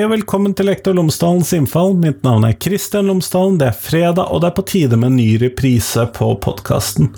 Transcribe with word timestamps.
Hei 0.00 0.06
og 0.06 0.14
velkommen 0.14 0.54
til 0.56 0.64
Lektor 0.64 0.94
Lomsdalens 0.96 1.50
innfall. 1.52 1.90
Mitt 2.00 2.22
navn 2.24 2.46
er 2.48 2.54
Kristian 2.56 3.10
Lomsdalen. 3.10 3.58
Det 3.60 3.66
er 3.66 3.76
fredag, 3.76 4.30
og 4.32 4.40
det 4.40 4.48
er 4.48 4.54
på 4.56 4.62
tide 4.64 4.96
med 4.96 5.12
ny 5.12 5.26
reprise 5.42 6.06
på 6.16 6.30
podkasten. 6.40 7.10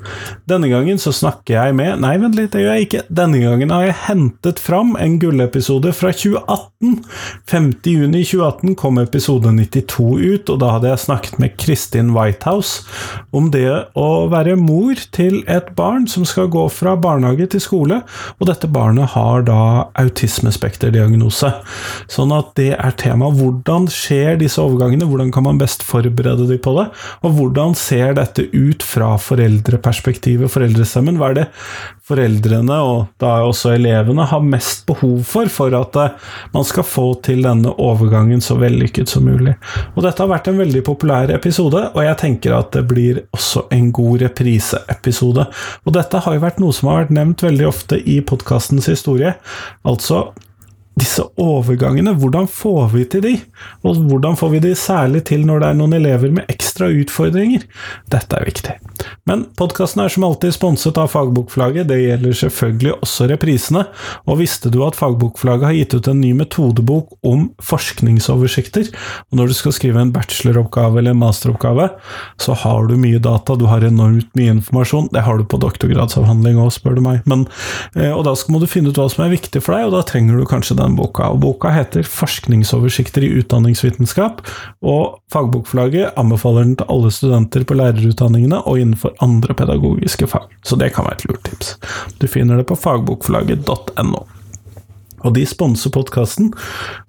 Denne 0.51 0.67
gangen 0.67 0.99
så 0.99 1.13
snakker 1.14 1.55
jeg 1.55 1.77
med 1.79 2.03
Nei, 2.03 2.17
vent 2.18 2.35
litt, 2.35 2.50
det 2.50 2.64
gjør 2.64 2.75
jeg 2.75 2.89
ikke. 2.89 3.03
Denne 3.07 3.39
gangen 3.45 3.71
har 3.71 3.87
jeg 3.87 3.99
hentet 4.09 4.59
fram 4.59 4.96
en 4.99 5.14
gullepisode 5.22 5.93
fra 5.95 6.11
2018. 6.11 6.96
5. 7.46 7.68
juni 7.86 8.25
2018 8.27 8.75
kom 8.83 8.99
episode 8.99 9.53
92 9.55 10.08
ut, 10.19 10.50
og 10.50 10.58
da 10.58 10.72
hadde 10.75 10.91
jeg 10.91 11.05
snakket 11.05 11.39
med 11.39 11.55
Kristin 11.63 12.11
Whitehouse 12.17 12.83
om 13.30 13.53
det 13.55 13.71
å 13.94 14.08
være 14.33 14.57
mor 14.58 14.99
til 15.14 15.44
et 15.46 15.71
barn 15.79 16.08
som 16.11 16.27
skal 16.27 16.50
gå 16.50 16.67
fra 16.75 16.96
barnehage 16.99 17.46
til 17.55 17.63
skole, 17.63 18.00
og 18.41 18.50
dette 18.50 18.67
barnet 18.67 19.14
har 19.14 19.46
da 19.46 19.61
autismespekterdiagnose. 20.03 21.55
Sånn 22.11 22.35
at 22.35 22.50
det 22.58 22.71
er 22.76 22.94
tema. 22.99 23.31
Hvordan 23.32 23.89
skjer 23.93 24.39
disse 24.40 24.61
overgangene? 24.62 25.07
Hvordan 25.08 25.32
kan 25.35 25.46
man 25.46 25.61
best 25.61 25.85
forberede 25.86 26.49
dem 26.49 26.61
på 26.63 26.75
det? 26.79 26.89
Og 27.22 27.36
hvordan 27.36 27.76
ser 27.79 28.17
dette 28.18 28.49
ut 28.53 28.85
fra 28.86 29.14
foreldreperspektivet, 29.21 30.50
foreldrestemmen? 30.53 31.18
Hva 31.21 31.32
er 31.32 31.39
det 31.40 31.46
foreldrene, 32.08 32.77
og 32.83 33.12
da 33.22 33.34
også 33.47 33.75
elevene, 33.77 34.27
har 34.28 34.44
mest 34.44 34.84
behov 34.89 35.22
for 35.28 35.50
for 35.53 35.75
at 35.77 35.97
eh, 36.00 36.14
man 36.55 36.66
skal 36.66 36.86
få 36.86 37.06
til 37.24 37.42
denne 37.47 37.72
overgangen 37.82 38.42
så 38.44 38.56
vellykket 38.60 39.12
som 39.12 39.27
mulig? 39.28 39.54
Og 39.94 40.02
dette 40.06 40.22
har 40.22 40.30
vært 40.32 40.50
en 40.50 40.60
veldig 40.60 40.84
populær 40.86 41.32
episode, 41.34 41.84
og 41.92 42.00
jeg 42.02 42.19
tenker 42.22 42.56
at 42.58 42.72
det 42.77 42.84
blir 42.91 43.22
også 43.36 43.66
en 43.75 43.91
god 43.94 44.27
repriseepisode. 44.27 45.47
Og 45.86 45.97
dette 45.97 46.22
har 46.25 46.36
jo 46.36 46.44
vært 46.44 46.62
noe 46.62 46.77
som 46.77 46.91
har 46.91 47.04
vært 47.04 47.16
nevnt 47.19 47.44
veldig 47.44 47.69
ofte 47.69 48.00
i 48.02 48.20
podkastens 48.27 48.91
historie. 48.91 49.36
Altså 49.88 50.27
disse 50.98 51.24
overgangene, 51.40 52.12
hvordan 52.20 52.46
får 52.50 52.90
vi 52.92 53.04
til 53.08 53.22
de? 53.24 53.32
Og 53.86 54.02
hvordan 54.10 54.36
får 54.36 54.50
vi 54.52 54.60
de 54.66 54.72
særlig 54.76 55.22
til 55.30 55.46
når 55.48 55.62
det 55.62 55.68
er 55.70 55.78
noen 55.78 55.96
elever 55.96 56.32
med 56.36 56.50
ekstra 56.52 56.90
utfordringer? 56.92 57.64
Dette 58.12 58.36
er 58.36 58.44
viktig. 58.44 58.74
Men 59.28 59.46
podkasten 59.58 60.02
er 60.04 60.12
som 60.12 60.26
alltid 60.26 60.52
sponset 60.52 61.00
av 61.00 61.08
Fagbokflagget, 61.14 61.88
det 61.88 62.00
gjelder 62.02 62.36
selvfølgelig 62.36 62.92
også 62.98 63.28
reprisene. 63.30 63.86
Og 64.28 64.42
visste 64.42 64.72
du 64.72 64.82
at 64.84 64.98
Fagbokflagget 64.98 65.70
har 65.70 65.78
gitt 65.78 65.96
ut 65.96 66.10
en 66.12 66.20
ny 66.20 66.34
metodebok 66.36 67.16
om 67.24 67.48
forskningsoversikter? 67.64 68.92
Og 69.30 69.40
når 69.40 69.52
du 69.52 69.56
skal 69.62 69.76
skrive 69.76 70.02
en 70.02 70.12
bacheloroppgave 70.12 71.00
eller 71.00 71.16
en 71.16 71.22
masteroppgave, 71.22 71.88
så 72.42 72.58
har 72.66 72.90
du 72.90 72.98
mye 73.00 73.22
data, 73.22 73.56
du 73.56 73.64
har 73.70 73.84
enormt 73.86 74.28
mye 74.36 74.58
informasjon. 74.58 75.08
Det 75.14 75.24
har 75.24 75.40
du 75.40 75.48
på 75.48 75.60
doktorgradsavhandling 75.62 76.60
òg, 76.60 76.72
spør 76.76 77.00
du 77.00 77.04
meg. 77.08 77.24
Men, 77.24 77.46
eh, 77.96 78.12
og 78.12 78.26
da 78.28 78.36
må 78.52 78.60
du 78.60 78.68
finne 78.68 78.92
ut 78.92 79.00
hva 79.00 79.08
som 79.08 79.24
er 79.24 79.32
viktig 79.32 79.64
for 79.64 79.78
deg, 79.78 79.88
og 79.88 79.96
da 79.96 80.04
trenger 80.06 80.36
du 80.36 80.48
kanskje 80.48 80.81
den 80.83 80.97
boka. 80.98 81.30
Og 81.33 81.41
boka 81.41 81.70
heter 81.72 82.02
'Forskningsoversikter 82.02 83.22
i 83.22 83.33
utdanningsvitenskap', 83.41 84.42
og 84.83 85.19
fagbokforlaget 85.33 86.12
anbefaler 86.16 86.64
den 86.64 86.77
til 86.77 86.91
alle 86.91 87.11
studenter 87.11 87.64
på 87.64 87.78
lærerutdanningene 87.78 88.66
og 88.66 88.78
innenfor 88.78 89.14
andre 89.20 89.55
pedagogiske 89.55 90.27
fag. 90.27 90.47
Så 90.62 90.77
det 90.77 90.92
kan 90.94 91.05
være 91.05 91.14
et 91.14 91.27
lurt 91.28 91.44
tips. 91.44 91.77
Du 92.19 92.27
finner 92.27 92.56
det 92.56 92.66
på 92.66 92.77
fagbokforlaget.no. 92.77 94.27
Og 95.22 95.34
de 95.36 95.44
sponser 95.47 95.92
podkasten 95.94 96.53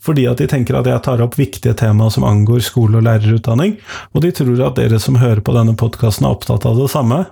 fordi 0.03 0.27
at 0.29 0.41
de 0.41 0.47
tenker 0.47 0.77
at 0.77 0.89
jeg 0.89 1.03
tar 1.05 1.23
opp 1.25 1.37
viktige 1.39 1.73
temaer 1.73 2.13
som 2.13 2.25
angår 2.27 2.61
skole- 2.65 2.99
og 2.99 3.07
lærerutdanning, 3.07 3.77
og 4.13 4.21
de 4.21 4.31
tror 4.31 4.67
at 4.67 4.77
dere 4.77 4.99
som 4.99 5.17
hører 5.21 5.41
på 5.41 5.55
denne 5.55 5.75
podkasten 5.79 6.27
er 6.27 6.35
opptatt 6.35 6.67
av 6.69 6.77
det 6.77 6.91
samme, 6.93 7.23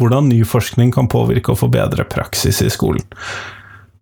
hvordan 0.00 0.30
ny 0.30 0.40
forskning 0.48 0.92
kan 0.94 1.10
påvirke 1.10 1.52
og 1.52 1.60
forbedre 1.60 2.06
praksis 2.08 2.62
i 2.64 2.70
skolen. 2.72 3.04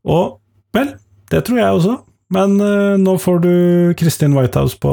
Og 0.07 0.39
vel, 0.77 0.93
det 1.33 1.45
tror 1.47 1.61
jeg 1.61 1.81
også. 1.81 1.99
Men 2.35 2.59
uh, 2.61 2.97
nå 3.01 3.15
får 3.21 3.39
du 3.45 3.53
Kristin 3.97 4.37
Whitehouse 4.37 4.77
på 4.81 4.91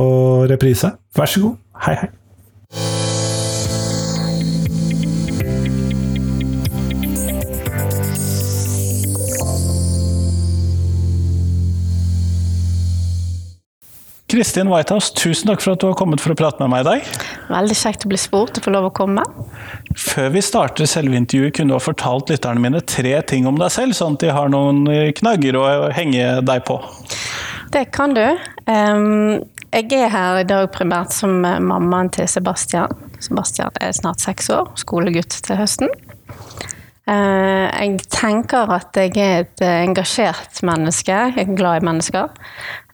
reprise. 0.49 0.93
Vær 1.15 1.31
så 1.31 1.41
god. 1.43 1.57
Hei, 1.85 1.97
hei. 1.99 2.13
Kristin 14.35 14.67
Whitehouse, 14.67 15.13
tusen 15.15 15.47
takk 15.47 15.61
for 15.63 15.77
at 15.77 15.79
du 15.79 15.85
har 15.87 15.93
kommet 15.95 16.19
for 16.19 16.33
å 16.33 16.35
prate 16.35 16.59
med 16.59 16.73
meg 16.73 16.81
i 16.83 16.87
dag. 16.89 17.11
Veldig 17.47 17.75
kjekt 17.79 18.03
å 18.03 18.09
bli 18.11 18.17
spurt 18.19 18.57
og 18.59 18.65
få 18.65 18.73
lov 18.75 18.89
å 18.89 18.91
komme. 18.91 19.23
Før 19.95 20.33
vi 20.33 20.41
starter 20.43 20.89
selve 20.91 21.15
intervjuet, 21.15 21.53
kunne 21.55 21.71
du 21.71 21.77
ha 21.77 21.79
fortalt 21.79 22.33
lytterne 22.33 22.59
mine 22.59 22.81
tre 22.83 23.13
ting 23.29 23.47
om 23.47 23.55
deg 23.61 23.71
selv, 23.71 23.95
sånn 23.95 24.17
at 24.17 24.25
de 24.25 24.33
har 24.35 24.51
noen 24.51 24.83
knagger 25.15 25.55
å 25.55 25.63
henge 25.95 26.41
deg 26.43 26.65
på? 26.67 26.75
Det 27.71 27.85
kan 27.95 28.11
du. 28.17 28.25
Jeg 28.65 29.87
er 30.01 30.11
her 30.11 30.41
i 30.41 30.47
dag 30.51 30.67
primært 30.75 31.15
som 31.15 31.39
mammaen 31.39 32.11
til 32.11 32.27
Sebastian. 32.27 32.91
Sebastian 33.23 33.71
er 33.79 33.95
snart 33.95 34.19
seks 34.23 34.51
år, 34.51 34.67
skolegutt 34.83 35.39
til 35.47 35.61
høsten. 35.63 35.95
Eh, 37.05 37.65
jeg 37.69 37.99
tenker 38.09 38.71
at 38.73 38.97
jeg 38.97 39.13
er 39.21 39.43
et 39.43 39.61
eh, 39.61 39.83
engasjert 39.85 40.61
menneske. 40.65 41.13
Jeg 41.13 41.43
er 41.43 41.57
glad 41.57 41.81
i 41.81 41.85
mennesker. 41.85 42.31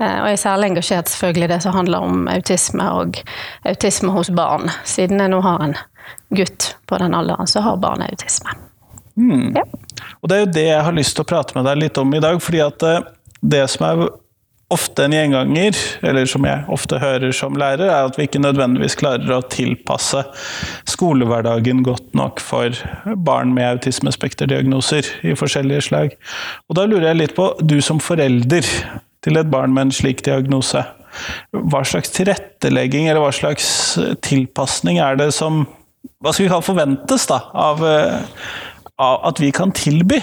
Eh, 0.02 0.18
og 0.18 0.28
jeg 0.28 0.36
er 0.36 0.42
særlig 0.42 0.72
engasjert 0.72 1.12
selvfølgelig 1.12 1.48
i 1.48 1.52
det 1.54 1.60
som 1.64 1.78
handler 1.78 2.08
om 2.08 2.28
autisme 2.32 2.90
og 2.92 3.22
autisme 3.64 4.12
hos 4.12 4.34
barn. 4.36 4.68
Siden 4.84 5.24
jeg 5.24 5.32
nå 5.32 5.40
har 5.46 5.64
en 5.64 5.78
gutt 6.36 6.74
på 6.92 7.00
den 7.00 7.16
alderen, 7.16 7.48
så 7.48 7.64
har 7.64 7.80
barn 7.80 8.04
autisme. 8.04 8.58
Mm. 9.16 9.56
Ja. 9.56 9.64
Og 10.20 10.30
det 10.30 10.36
er 10.36 10.44
jo 10.44 10.52
det 10.60 10.68
jeg 10.68 10.84
har 10.88 10.98
lyst 10.98 11.16
til 11.16 11.24
å 11.24 11.32
prate 11.32 11.56
med 11.56 11.68
deg 11.70 11.80
litt 11.80 12.00
om 12.02 12.12
i 12.16 12.24
dag. 12.24 12.42
fordi 12.44 12.62
at 12.64 12.84
det 13.42 13.64
som 13.72 13.86
er 13.88 14.10
ofte 14.72 15.06
en 15.06 15.16
gjenganger, 15.16 15.78
eller 16.08 16.30
som 16.30 16.46
jeg 16.48 16.64
ofte 16.72 17.00
hører 17.02 17.34
som 17.36 17.58
lærer, 17.60 17.88
er 17.90 18.08
at 18.08 18.18
vi 18.20 18.28
ikke 18.28 18.42
nødvendigvis 18.44 18.98
klarer 19.00 19.36
å 19.36 19.42
tilpasse 19.52 20.24
skolehverdagen 20.90 21.84
godt 21.88 22.14
nok 22.18 22.42
for 22.44 22.76
barn 23.28 23.54
med 23.56 23.78
autismespekterdiagnoser 23.78 25.10
i 25.28 25.36
forskjellige 25.38 25.88
slag. 25.90 26.16
Og 26.70 26.80
da 26.80 26.88
lurer 26.88 27.12
jeg 27.12 27.22
litt 27.22 27.36
på, 27.38 27.52
du 27.62 27.80
som 27.84 28.02
forelder 28.04 28.68
til 29.22 29.38
et 29.38 29.52
barn 29.52 29.76
med 29.76 29.90
en 29.90 29.96
slik 29.96 30.24
diagnose, 30.26 30.84
hva 31.52 31.84
slags 31.84 32.14
tilrettelegging 32.16 33.10
eller 33.10 33.26
hva 33.26 33.34
slags 33.36 33.68
tilpasning 34.24 35.02
er 35.04 35.20
det 35.20 35.34
som 35.36 35.66
hva 36.22 36.32
skal 36.34 36.48
vi 36.48 36.50
kalle 36.50 36.66
forventes 36.66 37.28
da, 37.30 37.44
av, 37.54 37.84
av 39.02 39.28
at 39.30 39.42
vi 39.42 39.52
kan 39.54 39.74
tilby? 39.76 40.22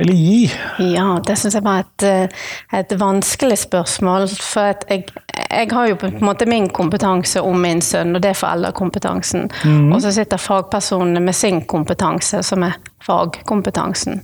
Eller 0.00 0.12
gi? 0.12 0.50
Ja, 0.78 1.20
det 1.26 1.34
syns 1.36 1.54
jeg 1.54 1.64
var 1.66 1.82
et, 1.82 2.04
eh, 2.08 2.46
et, 2.78 2.94
vanskelig 2.98 3.58
spørsmål. 3.60 4.24
For 4.40 4.72
jeg, 4.88 5.04
jeg, 5.36 5.68
har 5.70 5.88
jo 5.90 5.98
på 6.00 6.08
en 6.08 6.24
måte 6.24 6.48
min 6.48 6.70
kompetanse 6.72 7.42
om 7.44 7.60
min 7.60 7.82
sønn, 7.84 8.16
og 8.16 8.22
det 8.24 8.32
er 8.32 8.40
foreldrekompetansen. 8.40 9.50
Mm. 9.64 9.92
Og 9.92 10.00
så 10.02 10.14
sitter 10.16 10.40
fagpersonene 10.40 11.20
med 11.20 11.36
sin 11.36 11.60
kompetanse, 11.68 12.40
som 12.42 12.64
er 12.64 12.78
fagkompetansen. 13.04 14.22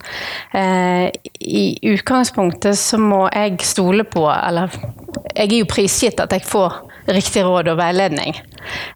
Eh, 0.56 1.12
I 1.40 1.66
utgangspunktet 1.92 2.78
så 2.78 2.98
må 2.98 3.26
jeg 3.28 3.60
stole 3.68 4.08
på, 4.08 4.24
eller 4.32 4.72
jeg 5.34 5.52
er 5.52 5.58
jo 5.60 5.68
prisgitt 5.68 6.24
at 6.24 6.32
jeg 6.32 6.48
får 6.48 6.80
riktig 7.12 7.44
råd 7.44 7.68
og 7.74 7.78
veiledning. 7.78 8.40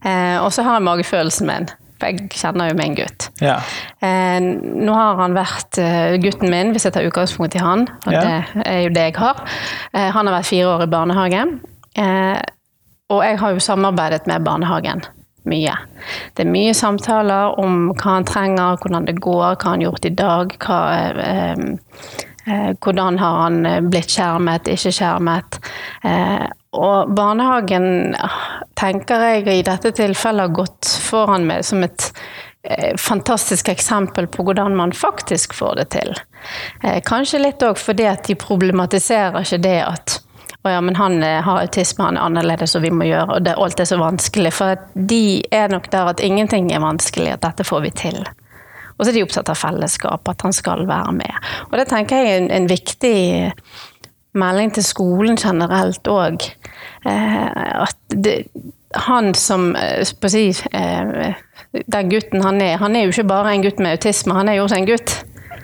Eh, 0.05 0.41
og 0.41 0.51
så 0.53 0.65
har 0.65 0.81
jeg 0.81 0.89
magefølelsen 0.89 1.53
min. 1.53 1.71
For 2.03 2.11
jeg 2.11 2.33
kjenner 2.35 2.73
jo 2.73 2.79
min 2.79 2.97
gutt. 2.99 3.29
Ja. 3.39 3.61
Eh, 4.03 4.41
nå 4.43 4.95
har 4.97 5.21
han 5.23 5.37
vært 5.39 5.79
eh, 5.79 6.17
gutten 6.23 6.51
min, 6.51 6.73
hvis 6.75 6.89
jeg 6.89 6.97
tar 6.97 7.07
utgangspunkt 7.07 7.55
i 7.55 7.63
han, 7.63 7.87
og 8.09 8.17
ja. 8.17 8.23
det 8.27 8.65
er 8.67 8.81
jo 8.89 8.95
det 8.97 9.05
jeg 9.13 9.19
har. 9.21 9.45
Eh, 9.95 10.09
han 10.11 10.27
har 10.27 10.35
vært 10.41 10.51
fire 10.51 10.73
år 10.73 10.83
i 10.83 10.91
barnehage. 10.91 11.45
Eh, 12.03 12.41
og 13.13 13.23
jeg 13.23 13.39
har 13.39 13.55
jo 13.55 13.63
samarbeidet 13.63 14.27
med 14.27 14.43
barnehagen 14.43 15.05
mye. 15.47 15.75
Det 16.35 16.45
er 16.45 16.51
mye 16.51 16.75
samtaler 16.75 17.59
om 17.61 17.93
hva 17.93 18.17
han 18.17 18.27
trenger, 18.27 18.79
hvordan 18.83 19.07
det 19.07 19.21
går, 19.23 19.55
hva 19.55 19.71
han 19.71 19.79
har 19.79 19.89
gjort 19.91 20.09
i 20.09 20.15
dag. 20.19 20.55
Hva, 20.63 20.81
eh, 21.23 21.65
eh, 22.47 22.71
hvordan 22.83 23.19
har 23.23 23.41
han 23.45 23.91
blitt 23.91 24.11
skjermet, 24.11 24.71
ikke 24.75 24.95
skjermet. 24.99 25.59
Og 26.73 27.13
barnehagen 27.15 28.17
tenker 28.83 29.27
jeg 29.29 29.47
i 29.47 29.67
dette 29.67 29.93
tilfellet 29.95 30.49
har 30.49 30.57
gått 30.57 30.91
foran 31.05 31.47
meg 31.47 31.63
som 31.67 31.85
et 31.87 32.09
eh, 32.67 32.93
fantastisk 32.99 33.71
eksempel 33.73 34.27
på 34.33 34.47
hvordan 34.47 34.77
man 34.79 34.95
faktisk 34.97 35.55
får 35.55 35.79
det 35.79 35.89
til. 35.95 36.13
Eh, 36.83 36.99
kanskje 37.07 37.45
litt 37.45 37.63
òg 37.63 37.79
fordi 37.79 38.09
at 38.11 38.27
de 38.27 38.39
problematiserer 38.39 39.43
ikke 39.45 39.63
det 39.63 39.79
at 39.87 40.19
å 40.63 40.71
ja, 40.71 40.81
men 40.85 40.95
han 40.95 41.23
eh, 41.27 41.41
har 41.43 41.65
autisme, 41.65 42.05
han 42.07 42.19
er 42.19 42.27
annerledes, 42.29 42.77
og 42.79 42.85
vi 42.85 42.93
må 42.95 43.09
gjøre 43.09 43.39
og 43.39 43.47
det, 43.47 43.57
alt 43.59 43.81
er 43.83 43.89
så 43.89 43.99
vanskelig. 43.99 44.53
For 44.55 44.79
de 44.95 45.43
er 45.51 45.73
nok 45.73 45.89
der 45.91 46.13
at 46.13 46.23
ingenting 46.23 46.71
er 46.71 46.85
vanskelig, 46.85 47.33
at 47.35 47.43
dette 47.43 47.67
får 47.67 47.83
vi 47.87 47.91
til. 47.99 48.21
Og 48.95 49.03
så 49.03 49.11
er 49.11 49.17
de 49.17 49.25
opptatt 49.27 49.51
av 49.51 49.59
fellesskap, 49.59 50.29
at 50.31 50.45
han 50.47 50.55
skal 50.55 50.85
være 50.87 51.17
med. 51.19 51.51
Og 51.71 51.75
det 51.81 51.89
tenker 51.91 52.21
jeg 52.21 52.31
er 52.31 52.45
en, 52.45 52.51
en 52.55 52.71
viktig 52.71 53.17
melding 54.39 54.71
til 54.77 54.87
skolen 54.87 55.41
generelt 55.41 56.07
òg. 56.09 56.47
Eh, 57.05 57.83
at 57.83 57.97
det, 58.09 58.45
han 58.95 59.35
som 59.35 59.73
eh, 59.77 60.07
på 60.21 60.29
å 60.29 60.33
si, 60.33 60.47
eh, 60.73 61.35
Den 61.73 62.09
gutten 62.13 62.45
han 62.45 62.61
er, 62.61 62.77
han 62.83 62.97
er 62.97 63.07
jo 63.07 63.15
ikke 63.15 63.31
bare 63.31 63.55
en 63.55 63.63
gutt 63.65 63.79
med 63.81 63.97
autisme, 63.97 64.37
han 64.37 64.51
er 64.51 64.61
jo 64.61 64.67
også 64.67 64.81
en 64.81 64.89
gutt. 64.91 65.15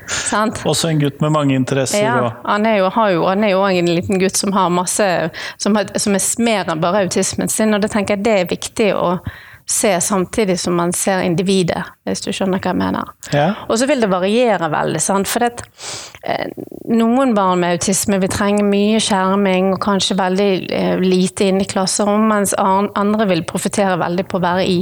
Sant? 0.09 0.63
Også 0.65 0.89
en 0.89 1.01
gutt 1.03 1.21
med 1.21 1.35
mange 1.35 1.57
interesser. 1.57 2.01
Ja, 2.01 2.31
han 2.47 2.65
er 2.67 2.79
jo, 2.81 2.89
har 2.95 3.11
jo, 3.13 3.27
han 3.29 3.45
er 3.45 3.53
jo 3.53 3.61
en 3.69 3.91
liten 3.93 4.21
gutt 4.21 4.39
som 4.41 4.55
har 4.57 4.71
masse 4.73 5.05
Som, 5.61 5.77
har, 5.77 5.91
som 6.01 6.17
er 6.17 6.25
mer 6.41 6.73
enn 6.73 6.81
bare 6.81 7.05
autismen 7.05 7.53
sin, 7.53 7.77
og 7.77 7.85
det 7.85 7.93
tenker 7.93 8.17
jeg 8.17 8.25
det 8.25 8.37
er 8.39 8.49
viktig 8.49 8.89
å 8.97 9.19
se 9.69 10.01
samtidig 10.01 10.59
som 10.61 10.77
man 10.77 10.93
ser 10.97 11.21
individet, 11.21 11.83
hvis 12.09 12.23
du 12.25 12.31
skjønner 12.33 12.61
hva 12.63 12.73
jeg 12.73 12.79
mener. 12.81 13.11
ja. 13.35 13.49
Og 13.69 13.79
så 13.79 13.89
vil 13.89 14.01
det 14.01 14.09
variere 14.11 14.71
veldig, 14.73 15.01
sant? 15.03 15.29
for 15.29 15.45
det, 15.45 15.67
eh, 16.25 16.49
noen 16.89 17.35
barn 17.37 17.61
med 17.61 17.77
autisme 17.77 18.19
vil 18.23 18.33
trenge 18.33 18.65
mye 18.65 19.01
skjerming 19.03 19.75
og 19.75 19.83
kanskje 19.85 20.17
veldig 20.19 20.51
eh, 20.73 20.97
lite 21.05 21.51
inne 21.51 21.67
i 21.67 21.69
klasserom, 21.69 22.29
mens 22.33 22.55
andre 22.59 23.29
vil 23.29 23.45
profitere 23.49 23.99
veldig 24.01 24.25
på 24.29 24.41
å 24.41 24.45
være 24.47 24.65
i, 24.65 24.79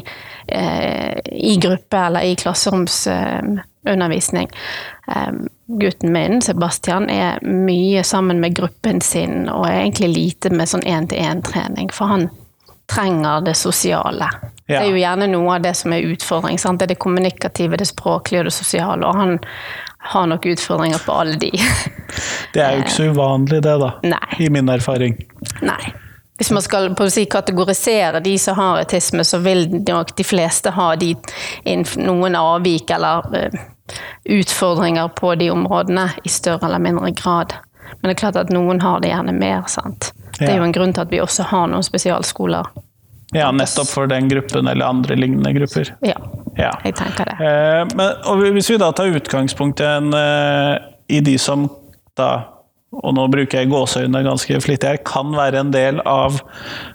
eh, 0.48 1.18
i 1.34 1.56
gruppe 1.62 2.06
eller 2.06 2.30
i 2.30 2.38
klasseromsundervisning. 2.38 3.66
undervisning 3.86 4.48
gutten 5.66 6.12
min, 6.12 6.42
Sebastian, 6.42 7.10
er 7.10 7.38
mye 7.42 8.02
sammen 8.06 8.40
med 8.40 8.54
gruppen 8.54 9.00
sin 9.00 9.48
og 9.50 9.66
er 9.66 9.80
egentlig 9.80 10.12
lite 10.14 10.52
med 10.54 10.70
sånn 10.70 10.86
én-til-én-trening, 10.86 11.90
for 11.94 12.12
han 12.12 12.28
trenger 12.86 13.40
det 13.40 13.54
sosiale. 13.54 14.28
Det 14.66 14.78
er 14.78 14.88
jo 14.90 14.98
gjerne 14.98 15.28
noe 15.30 15.56
av 15.56 15.62
det 15.62 15.74
som 15.78 15.92
er 15.94 16.06
utfordring. 16.06 16.58
Sant? 16.58 16.80
Det 16.80 16.88
er 16.88 16.94
det 16.94 17.02
kommunikative, 17.02 17.78
det 17.78 17.86
språklige 17.86 18.42
og 18.42 18.48
det 18.48 18.54
sosiale. 18.54 19.06
Og 19.06 19.14
han 19.14 19.38
har 20.12 20.26
nok 20.26 20.46
utfordringer 20.46 21.02
på 21.06 21.12
alle 21.12 21.38
de. 21.42 21.52
Det 22.54 22.62
er 22.62 22.76
jo 22.76 22.84
ikke 22.86 22.94
så 22.94 23.06
uvanlig, 23.12 23.58
det, 23.62 23.72
da. 23.82 23.88
Nei. 24.06 24.36
I 24.40 24.50
min 24.50 24.68
erfaring. 24.72 25.16
Nei. 25.66 25.92
Hvis 26.38 26.50
man 26.52 26.62
skal 26.62 26.94
si, 27.10 27.24
kategorisere 27.28 28.20
de 28.24 28.38
som 28.38 28.56
har 28.56 28.78
autisme, 28.80 29.24
så 29.24 29.38
vil 29.44 29.66
nok 29.88 30.14
de 30.16 30.24
fleste 30.24 30.72
ha 30.76 30.90
de, 30.96 31.14
noen 32.00 32.36
avvik 32.36 32.92
eller 32.96 33.36
eh, 33.36 33.60
utfordringer 34.36 35.08
på 35.16 35.34
de 35.40 35.50
områdene 35.50 36.10
i 36.24 36.32
større 36.32 36.68
eller 36.68 36.82
mindre 36.82 37.10
grad. 37.16 37.56
Men 38.00 38.10
det 38.10 38.16
er 38.16 38.20
klart 38.20 38.40
at 38.40 38.52
noen 38.52 38.80
har 38.84 39.00
det 39.00 39.12
gjerne 39.12 39.36
mer. 39.36 39.64
sant? 39.68 40.12
Det 40.38 40.48
er 40.50 40.58
jo 40.60 40.66
en 40.66 40.74
grunn 40.74 40.92
til 40.92 41.06
at 41.06 41.12
vi 41.12 41.20
også 41.22 41.46
har 41.50 41.70
noen 41.72 41.84
spesialskoler. 41.86 42.68
Ja, 43.34 43.50
nettopp 43.52 43.88
for 43.90 44.06
den 44.10 44.28
gruppen 44.30 44.68
eller 44.70 44.86
andre 44.86 45.16
lignende 45.18 45.52
grupper. 45.56 45.94
Ja, 46.06 46.16
Ja. 46.56 46.70
jeg 46.84 46.94
tenker 46.96 47.26
det. 47.28 47.36
Eh, 47.42 47.84
men, 47.96 48.52
hvis 48.54 48.70
vi 48.70 48.78
da 48.80 48.92
tar 48.92 49.10
utgangspunkt 49.12 49.80
i, 49.80 49.84
en, 49.84 50.12
eh, 50.14 50.78
i 51.08 51.20
de 51.20 51.36
som 51.38 51.68
da 52.16 52.52
og 52.96 53.12
nå 53.12 53.26
bruker 53.28 53.60
jeg 53.60 53.68
gåseøynene 53.68 54.22
ganske 54.24 54.56
flittig 54.62 54.88
her, 54.88 54.96
kan 55.04 55.34
være 55.36 55.58
en 55.60 55.72
del 55.74 55.98
av 56.06 56.38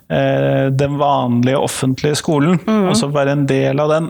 eh, 0.10 0.72
den 0.74 0.96
vanlige 0.98 1.60
offentlige 1.62 2.18
skolen. 2.18 2.58
Altså 2.66 3.12
være 3.14 3.36
en 3.36 3.46
del 3.46 3.80
av 3.84 3.92
den. 3.92 4.08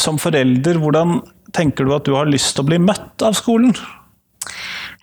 Som 0.00 0.16
forelder, 0.22 0.78
hvordan 0.80 1.18
tenker 1.52 1.84
du 1.84 1.92
at 1.94 2.06
du 2.08 2.14
har 2.16 2.30
lyst 2.30 2.54
til 2.56 2.64
å 2.64 2.68
bli 2.70 2.78
møtt 2.80 3.20
av 3.26 3.36
skolen? 3.36 3.74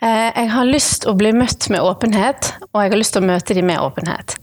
Eh, 0.02 0.32
Jeg 0.36 0.50
har 0.50 0.66
lyst 0.66 1.06
å 1.06 1.14
bli 1.18 1.34
møtt 1.34 1.70
med 1.70 1.82
åpenhet, 1.82 2.54
og 2.72 2.82
jeg 2.82 2.94
har 2.94 3.00
lyst 3.00 3.14
til 3.16 3.24
å 3.24 3.30
møte 3.30 3.58
dem 3.58 3.68
med 3.70 3.82
åpenhet. 3.82 4.36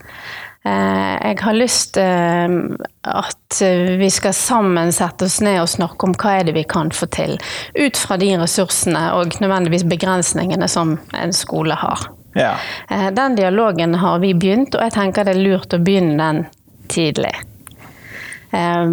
Eh, 0.64 1.14
Jeg 1.30 1.40
har 1.42 1.56
lyst 1.56 1.96
eh, 1.96 2.46
at 3.02 3.58
vi 3.98 4.10
skal 4.10 4.36
sammen 4.36 4.92
sette 4.92 5.26
oss 5.26 5.40
ned 5.40 5.60
og 5.62 5.70
snakke 5.72 6.06
om 6.06 6.14
hva 6.14 6.38
er 6.38 6.46
det 6.46 6.54
vi 6.54 6.64
kan 6.68 6.90
få 6.94 7.10
til, 7.10 7.38
ut 7.74 7.96
fra 7.96 8.16
de 8.20 8.30
ressursene 8.38 9.08
og 9.16 9.34
nødvendigvis 9.42 9.86
begrensningene 9.88 10.68
som 10.68 10.98
en 11.14 11.34
skole 11.34 11.74
har. 11.74 12.06
Ja. 12.36 12.54
Den 13.10 13.34
dialogen 13.34 13.96
har 13.98 14.20
vi 14.22 14.34
begynt, 14.34 14.76
og 14.76 14.84
jeg 14.84 14.94
tenker 14.94 15.24
det 15.26 15.34
er 15.34 15.40
lurt 15.42 15.74
å 15.74 15.80
begynne 15.82 16.20
den 16.20 16.44
tidlig. 16.92 17.32
Eh, 18.52 18.86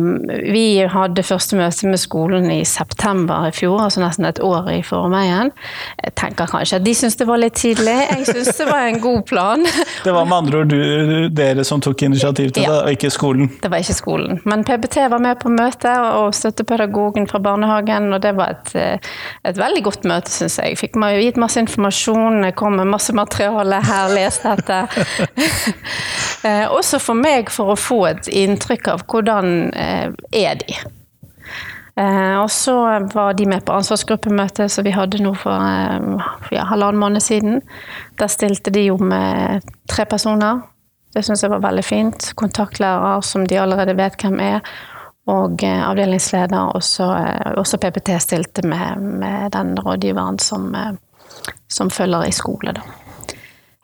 Vi 0.54 0.66
hadde 0.92 1.24
første 1.24 1.56
møte 1.60 1.88
med 1.88 2.00
skolen 2.02 2.50
i 2.52 2.64
september 2.68 3.48
i 3.48 3.52
fjor, 3.56 3.80
altså 3.86 4.02
nesten 4.04 4.26
et 4.28 4.40
år 4.44 4.70
i 4.74 4.82
forveien. 4.84 5.52
Jeg 6.04 6.16
tenker 6.20 6.46
kanskje 6.52 6.76
at 6.80 6.86
de 6.86 6.94
syntes 6.96 7.16
det 7.20 7.28
var 7.30 7.40
litt 7.42 7.56
tidlig. 7.60 7.96
Jeg 8.12 8.26
syns 8.30 8.58
det 8.60 8.68
var 8.70 8.88
en 8.90 9.00
god 9.04 9.22
plan. 9.30 9.66
Det 10.06 10.14
var 10.14 10.26
med 10.30 10.38
andre 10.38 10.60
ord 10.60 10.70
du, 10.70 11.30
dere 11.34 11.64
som 11.66 11.82
tok 11.82 12.02
initiativ 12.06 12.52
til 12.54 12.64
Ja. 12.64 12.72
det, 12.72 12.82
og 12.84 12.92
ikke 12.98 13.10
skolen. 13.14 13.50
Det 13.64 13.72
var 13.72 13.82
ikke 13.82 13.96
skolen. 13.98 14.42
Men 14.46 14.64
PBT 14.68 14.98
var 15.10 15.20
med 15.24 15.40
på 15.42 15.50
møtet, 15.50 15.98
og 16.20 16.34
støttepedagogen 16.36 17.28
fra 17.28 17.40
barnehagen. 17.40 18.12
Og 18.14 18.22
det 18.22 18.36
var 18.38 18.54
et, 18.56 18.76
eh, 18.76 18.98
et 19.46 19.58
veldig 19.58 19.84
godt 19.88 20.06
møte, 20.06 20.30
syns 20.32 20.60
jeg. 20.62 20.78
Fikk 20.78 20.96
meg 21.02 21.22
gitt 21.24 21.38
masse 21.42 21.60
informasjon, 21.64 22.44
jeg 22.46 22.56
kom 22.56 22.76
med 22.78 22.88
masse 22.92 23.14
materiale. 23.14 23.82
Her, 23.86 24.14
lest 24.14 24.44
dette. 24.44 24.84
Eh, 26.46 26.68
Også 26.70 27.00
for 27.02 27.18
meg, 27.18 27.48
for 27.50 27.72
å 27.74 27.76
få 27.80 27.96
et 28.12 28.28
inntrykk 28.30 28.88
av 28.92 29.00
hvordan 29.10 29.45
eh, 29.74 30.12
er 30.34 30.60
de. 30.62 30.78
Eh, 31.96 32.36
og 32.42 32.50
så 32.52 32.76
var 33.14 33.38
de 33.38 33.48
med 33.48 33.64
på 33.66 33.76
ansvarsgruppemøtet 33.76 34.72
som 34.72 34.84
vi 34.84 34.92
hadde 34.96 35.22
nå 35.24 35.32
for 35.40 35.56
eh, 35.56 36.26
ja, 36.56 36.66
halvannen 36.72 37.00
måned 37.02 37.24
siden. 37.24 37.62
Der 38.20 38.32
stilte 38.32 38.74
de 38.76 38.88
jo 38.90 38.98
med 39.00 39.64
tre 39.92 40.08
personer. 40.10 40.66
Det 41.16 41.24
syns 41.24 41.46
jeg 41.46 41.54
var 41.54 41.64
veldig 41.64 41.86
fint. 41.86 42.34
Kontaktlærer 42.36 43.24
som 43.24 43.48
de 43.48 43.62
allerede 43.62 43.96
vet 43.98 44.20
hvem 44.22 44.42
er. 44.44 44.76
Og 45.32 45.64
avdelingsleder. 45.64 46.76
Og 46.76 46.84
så 46.86 47.80
PPT 47.82 48.12
stilte 48.22 48.62
med, 48.68 49.00
med 49.24 49.56
den 49.56 49.74
rådgiveren 49.80 50.38
som, 50.40 50.68
som 51.72 51.90
følger 51.90 52.28
i 52.28 52.36
skole, 52.36 52.76
da. 52.78 53.05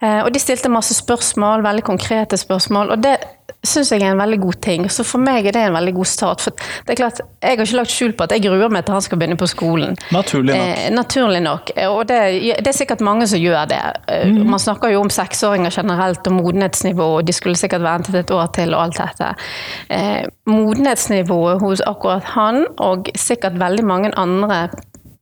Eh, 0.01 0.23
Og 0.25 0.33
de 0.33 0.39
stilte 0.39 0.69
masse 0.69 0.93
spørsmål, 0.97 1.63
veldig 1.63 1.83
konkrete 1.83 2.37
spørsmål, 2.37 2.91
og 2.91 3.03
det 3.03 3.17
syns 3.63 3.91
jeg 3.91 4.01
er 4.01 4.15
en 4.15 4.17
veldig 4.17 4.39
god 4.41 4.57
ting. 4.61 4.85
Så 4.89 5.03
for 5.05 5.21
meg 5.21 5.45
er 5.45 5.53
det 5.53 5.61
en 5.67 5.75
veldig 5.75 5.93
god 5.93 6.09
start. 6.09 6.41
For 6.41 6.51
det 6.87 6.93
er 6.93 6.97
klart, 6.97 7.19
jeg 7.43 7.51
har 7.51 7.61
ikke 7.61 7.77
lagt 7.77 7.93
skjul 7.93 8.13
på 8.17 8.25
at 8.25 8.33
jeg 8.33 8.41
gruer 8.47 8.71
meg 8.73 8.85
til 8.85 8.95
han 8.97 9.03
skal 9.05 9.19
begynne 9.21 9.37
på 9.37 9.49
skolen. 9.51 9.93
Naturlig 10.11 10.55
nok. 10.55 10.79
Eh, 10.79 10.87
naturlig 10.95 11.41
nok. 11.45 11.71
Og 11.91 12.01
det, 12.09 12.19
det 12.65 12.71
er 12.71 12.77
sikkert 12.77 13.03
mange 13.05 13.27
som 13.29 13.41
gjør 13.41 13.67
det. 13.69 13.81
Mm. 14.31 14.39
Man 14.49 14.59
snakker 14.59 14.93
jo 14.93 15.03
om 15.03 15.13
seksåringer 15.13 15.73
generelt 15.77 16.27
og 16.27 16.37
modenhetsnivå, 16.39 17.09
og 17.19 17.27
de 17.27 17.35
skulle 17.37 17.59
sikkert 17.59 17.85
ventet 17.85 18.17
et 18.23 18.33
år 18.33 18.49
til 18.57 18.73
og 18.73 18.87
alt 18.87 18.97
dette. 18.97 19.29
Eh, 19.93 20.23
modenhetsnivået 20.49 21.61
hos 21.61 21.85
akkurat 21.85 22.33
han, 22.33 22.65
og 22.81 23.11
sikkert 23.15 23.59
veldig 23.61 23.85
mange 23.85 24.13
andre 24.17 24.63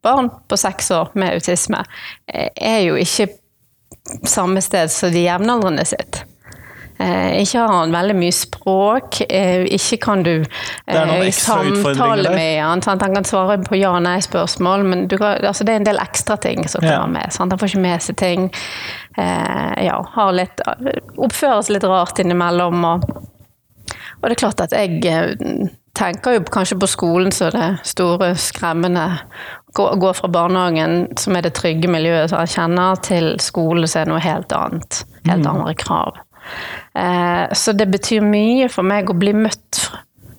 barn 0.03 0.29
på 0.47 0.55
seks 0.55 0.91
år 0.95 1.11
med 1.19 1.35
autisme, 1.35 1.83
eh, 2.31 2.47
er 2.55 2.79
jo 2.87 2.95
ikke 2.95 3.27
samme 4.27 4.61
sted 4.61 4.91
som 4.91 5.11
de 5.13 5.23
jevnaldrende 5.27 5.85
sitt. 5.85 6.23
Eh, 6.99 7.37
ikke 7.39 7.61
har 7.63 7.71
han 7.71 7.93
veldig 7.95 8.15
mye 8.19 8.33
språk, 8.35 9.21
eh, 9.31 9.61
ikke 9.71 9.97
kan 10.03 10.23
du 10.25 10.33
eh, 10.41 11.29
samtale 11.31 12.33
med 12.33 12.57
han. 12.59 12.81
Sant? 12.83 13.01
Han 13.05 13.15
kan 13.15 13.23
svare 13.23 13.55
på 13.63 13.79
ja- 13.79 13.93
og 13.95 14.03
nei-spørsmål, 14.03 14.83
men 14.83 15.07
du 15.07 15.15
kan, 15.17 15.39
altså 15.47 15.63
det 15.63 15.77
er 15.77 15.79
en 15.79 15.87
del 15.87 16.01
ekstra 16.03 16.35
ting 16.43 16.67
som 16.67 16.83
Ja. 16.83 16.97
kommer 16.99 17.21
med. 17.21 17.31
Sant? 17.31 17.53
Han 17.53 17.59
får 17.59 17.71
ikke 17.71 17.85
med 17.87 18.01
seg 18.03 18.17
ting. 18.19 18.49
Eh, 19.17 19.85
ja, 19.85 20.01
har 20.15 20.31
litt, 20.35 20.59
oppføres 21.17 21.69
litt 21.71 21.83
rart 21.87 22.19
innimellom. 22.19 22.83
Og, 22.83 23.03
og 24.19 24.27
det 24.27 24.31
er 24.35 24.43
klart 24.43 24.61
at 24.67 24.75
jeg 24.75 24.99
eh, 25.05 25.69
tenker 25.95 26.35
jo 26.35 26.43
kanskje 26.51 26.79
på 26.79 26.87
skolen 26.87 27.31
som 27.31 27.51
det 27.55 27.79
store, 27.87 28.33
skremmende. 28.35 29.07
Gå, 29.77 29.85
gå 30.01 30.13
fra 30.17 30.27
barnehagen, 30.33 31.03
som 31.19 31.35
er 31.37 31.45
det 31.45 31.53
trygge 31.59 31.89
miljøet 31.91 32.31
som 32.31 32.41
jeg 32.41 32.55
kjenner, 32.55 33.01
til 33.05 33.35
skole 33.43 33.89
som 33.89 34.01
er 34.01 34.09
noe 34.09 34.23
helt 34.23 34.53
annet. 34.55 35.03
Helt 35.29 35.45
andre 35.45 35.75
krav. 35.77 36.17
Eh, 36.97 37.45
så 37.53 37.75
det 37.77 37.89
betyr 37.91 38.25
mye 38.25 38.69
for 38.73 38.87
meg 38.87 39.11
å 39.11 39.17
bli 39.17 39.35
møtt 39.37 39.83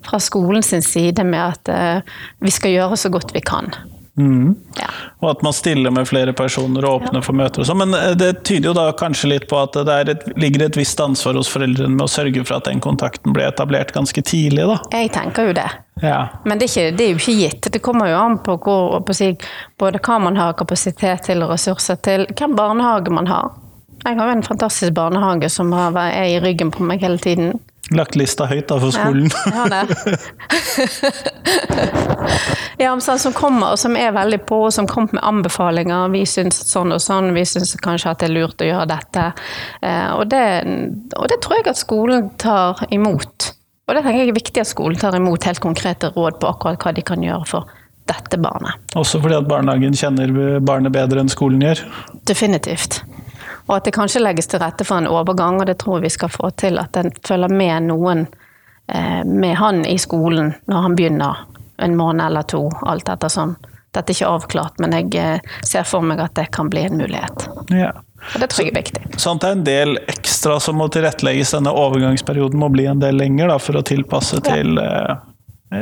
fra 0.07 0.19
skolen 0.23 0.65
sin 0.67 0.83
side 0.83 1.25
med 1.29 1.41
at 1.45 1.71
eh, 1.71 2.19
vi 2.43 2.53
skal 2.55 2.75
gjøre 2.75 2.99
så 2.99 3.13
godt 3.13 3.35
vi 3.37 3.45
kan. 3.45 3.71
Ja. 4.79 4.89
Og 5.21 5.31
at 5.31 5.43
man 5.45 5.55
stiller 5.57 5.93
med 5.95 6.09
flere 6.09 6.33
personer 6.37 6.85
og 6.87 7.03
åpner 7.03 7.25
for 7.25 7.37
møter 7.37 7.62
og 7.62 7.69
sånn. 7.69 7.81
Men 7.83 7.97
eh, 7.97 8.15
det 8.19 8.31
tyder 8.49 8.71
jo 8.71 8.75
da 8.77 8.87
kanskje 8.97 9.33
litt 9.35 9.47
på 9.50 9.59
at 9.61 9.77
det 9.87 9.99
et, 10.15 10.27
ligger 10.41 10.67
et 10.67 10.79
visst 10.79 11.00
ansvar 11.00 11.39
hos 11.39 11.50
foreldrene 11.53 11.95
med 11.97 12.07
å 12.07 12.11
sørge 12.11 12.45
for 12.45 12.59
at 12.59 12.69
den 12.71 12.83
kontakten 12.85 13.37
ble 13.37 13.47
etablert 13.49 13.95
ganske 13.97 14.25
tidlig, 14.25 14.67
da. 14.71 14.79
Jeg 14.97 15.12
tenker 15.17 15.50
jo 15.50 15.57
det. 15.61 15.69
Ja. 16.00 16.21
Men 16.45 16.61
det 16.61 16.69
er, 16.69 16.73
ikke, 16.73 16.97
det 16.97 17.07
er 17.07 17.11
jo 17.11 17.21
ikke 17.21 17.39
gitt. 17.39 17.73
Det 17.73 17.83
kommer 17.85 18.11
jo 18.11 18.21
an 18.21 18.39
på, 18.45 18.57
hvor, 18.65 19.00
på 19.05 19.17
si, 19.17 19.33
både 19.81 20.00
hva 20.05 20.21
man 20.23 20.39
har 20.41 20.57
kapasitet 20.59 21.27
til 21.29 21.45
og 21.45 21.53
ressurser 21.55 22.00
til, 22.05 22.27
hvem 22.37 22.57
barnehage 22.59 23.12
man 23.12 23.29
har. 23.31 23.53
Jeg 24.00 24.17
har 24.17 24.31
jo 24.31 24.37
en 24.39 24.47
fantastisk 24.47 24.95
barnehage 24.97 25.50
som 25.53 25.73
har, 25.77 25.97
er 26.09 26.37
i 26.37 26.41
ryggen 26.41 26.73
på 26.73 26.87
meg 26.89 27.05
hele 27.05 27.21
tiden. 27.21 27.59
Lagt 27.97 28.15
lista 28.19 28.47
høyt 28.47 28.69
da 28.71 28.77
for 28.79 28.95
skolen. 28.95 29.31
Ja, 29.51 29.65
det. 29.71 29.81
ja, 32.83 32.91
men 32.93 33.01
sånn 33.05 33.19
som 33.19 33.33
kommer, 33.37 33.73
og 33.75 33.79
som 33.81 33.97
er 33.99 34.13
veldig 34.15 34.41
på, 34.49 34.57
og 34.69 34.73
som 34.75 34.87
kommer 34.91 35.17
med 35.19 35.25
anbefalinger. 35.27 36.11
Vi 36.15 36.23
syns 36.29 36.57
sånn 36.71 36.95
og 36.95 37.03
sånn, 37.03 37.33
vi 37.37 37.45
syns 37.49 37.75
kanskje 37.83 38.13
at 38.13 38.19
det 38.23 38.29
er 38.31 38.37
lurt 38.37 38.63
å 38.63 38.69
gjøre 38.69 38.87
dette. 38.93 39.25
Eh, 39.83 40.11
Og 40.21 40.25
det, 40.31 40.45
og 41.17 41.27
det 41.33 41.39
tror 41.43 41.57
jeg 41.59 41.69
at 41.73 41.81
skolen 41.81 42.31
tar 42.41 42.85
imot. 42.95 43.51
Og 43.89 43.97
det 43.97 44.03
tenker 44.05 44.21
jeg 44.23 44.31
er 44.31 44.39
viktig 44.39 44.61
at 44.63 44.71
skolen 44.71 44.99
tar 45.01 45.17
imot 45.19 45.45
helt 45.49 45.63
konkrete 45.63 46.07
råd 46.15 46.35
på 46.41 46.47
akkurat 46.51 46.83
hva 46.85 46.91
de 46.95 47.03
kan 47.07 47.23
gjøre 47.27 47.47
for 47.49 47.63
dette 48.11 48.39
barnet. 48.43 48.75
Også 48.99 49.21
fordi 49.23 49.37
at 49.39 49.49
barnehagen 49.51 49.95
kjenner 49.99 50.29
barnet 50.63 50.93
bedre 50.95 51.23
enn 51.23 51.31
skolen 51.31 51.63
gjør. 51.63 51.83
Definitivt. 52.31 53.01
Og 53.71 53.77
at 53.77 53.87
det 53.87 53.95
kanskje 53.95 54.23
legges 54.25 54.50
til 54.50 54.59
rette 54.59 54.83
for 54.87 54.99
en 54.99 55.07
overgang, 55.07 55.61
og 55.62 55.69
det 55.71 55.79
tror 55.79 56.03
vi 56.03 56.11
skal 56.11 56.33
få 56.35 56.50
til. 56.59 56.81
At 56.83 56.97
den 56.99 57.12
følger 57.27 57.53
med 57.55 57.87
noen 57.87 58.27
eh, 58.91 59.23
med 59.25 59.55
han 59.61 59.85
i 59.87 59.95
skolen 60.03 60.50
når 60.67 60.87
han 60.87 60.97
begynner 60.99 61.45
en 61.81 61.95
måned 61.97 62.27
eller 62.27 62.49
to, 62.50 62.67
alt 62.83 63.09
ettersom 63.09 63.55
dette 63.95 64.12
er 64.12 64.15
ikke 64.15 64.31
avklart, 64.31 64.77
men 64.79 64.93
jeg 64.95 65.15
eh, 65.19 65.57
ser 65.67 65.87
for 65.89 66.05
meg 66.07 66.21
at 66.23 66.37
det 66.39 66.50
kan 66.55 66.69
bli 66.71 66.85
en 66.87 66.99
mulighet. 67.00 67.47
Ja. 67.75 67.91
Og 68.35 68.43
det 68.43 68.50
tror 68.53 68.67
jeg 68.67 68.75
er 68.75 68.79
viktig. 68.83 69.03
Sånn 69.19 69.41
at 69.41 69.43
det 69.43 69.49
er 69.49 69.57
en 69.57 69.65
del 69.67 69.97
ekstra 70.12 70.59
som 70.62 70.77
må 70.79 70.87
tilrettelegges. 70.93 71.55
Denne 71.57 71.73
overgangsperioden 71.75 72.61
må 72.61 72.69
bli 72.71 72.85
en 72.91 73.00
del 73.03 73.19
lenger 73.19 73.50
da, 73.50 73.57
for 73.62 73.81
å 73.81 73.83
tilpasse 73.87 74.43
til 74.45 74.79
eh, 74.83 75.15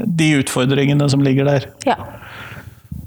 de 0.07 0.31
utfordringene 0.39 1.09
som 1.11 1.25
ligger 1.25 1.51
der. 1.51 1.69
Ja. 1.89 1.99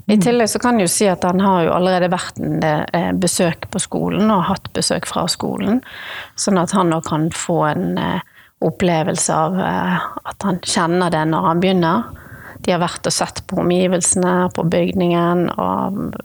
I 0.06 0.18
tillegg 0.18 0.50
så 0.50 0.58
kan 0.58 0.80
jeg 0.80 0.88
jo 0.88 0.92
si 0.92 1.06
at 1.10 1.22
han 1.26 1.40
har 1.40 1.66
jo 1.66 1.74
allerede 1.76 2.10
vært 2.10 2.40
en 2.42 2.62
eh, 2.64 3.12
besøk 3.14 3.68
på 3.70 3.80
skolen 3.82 4.32
og 4.34 4.48
hatt 4.48 4.72
besøk 4.74 5.06
fra 5.06 5.28
skolen. 5.30 5.80
Sånn 6.34 6.58
at 6.58 6.74
han 6.74 6.90
nå 6.90 6.98
kan 7.06 7.28
få 7.34 7.60
en 7.70 8.00
eh, 8.00 8.24
opplevelse 8.62 9.36
av 9.36 9.60
eh, 9.62 10.08
at 10.32 10.48
han 10.48 10.58
kjenner 10.66 11.12
det 11.14 11.22
når 11.30 11.46
han 11.46 11.62
begynner. 11.62 12.10
De 12.62 12.74
har 12.74 12.82
vært 12.82 13.06
og 13.06 13.14
sett 13.14 13.44
på 13.50 13.58
omgivelsene, 13.62 14.34
på 14.54 14.66
bygningen. 14.70 15.48
Og 15.50 16.18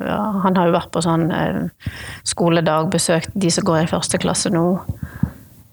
han 0.44 0.58
har 0.60 0.70
jo 0.70 0.76
vært 0.76 0.92
på 0.94 1.02
sånn 1.02 1.32
skoledag, 2.30 2.92
besøkt 2.94 3.34
de 3.34 3.50
som 3.54 3.66
går 3.66 3.80
i 3.84 3.90
første 3.90 4.20
klasse 4.22 4.52
nå. 4.54 4.66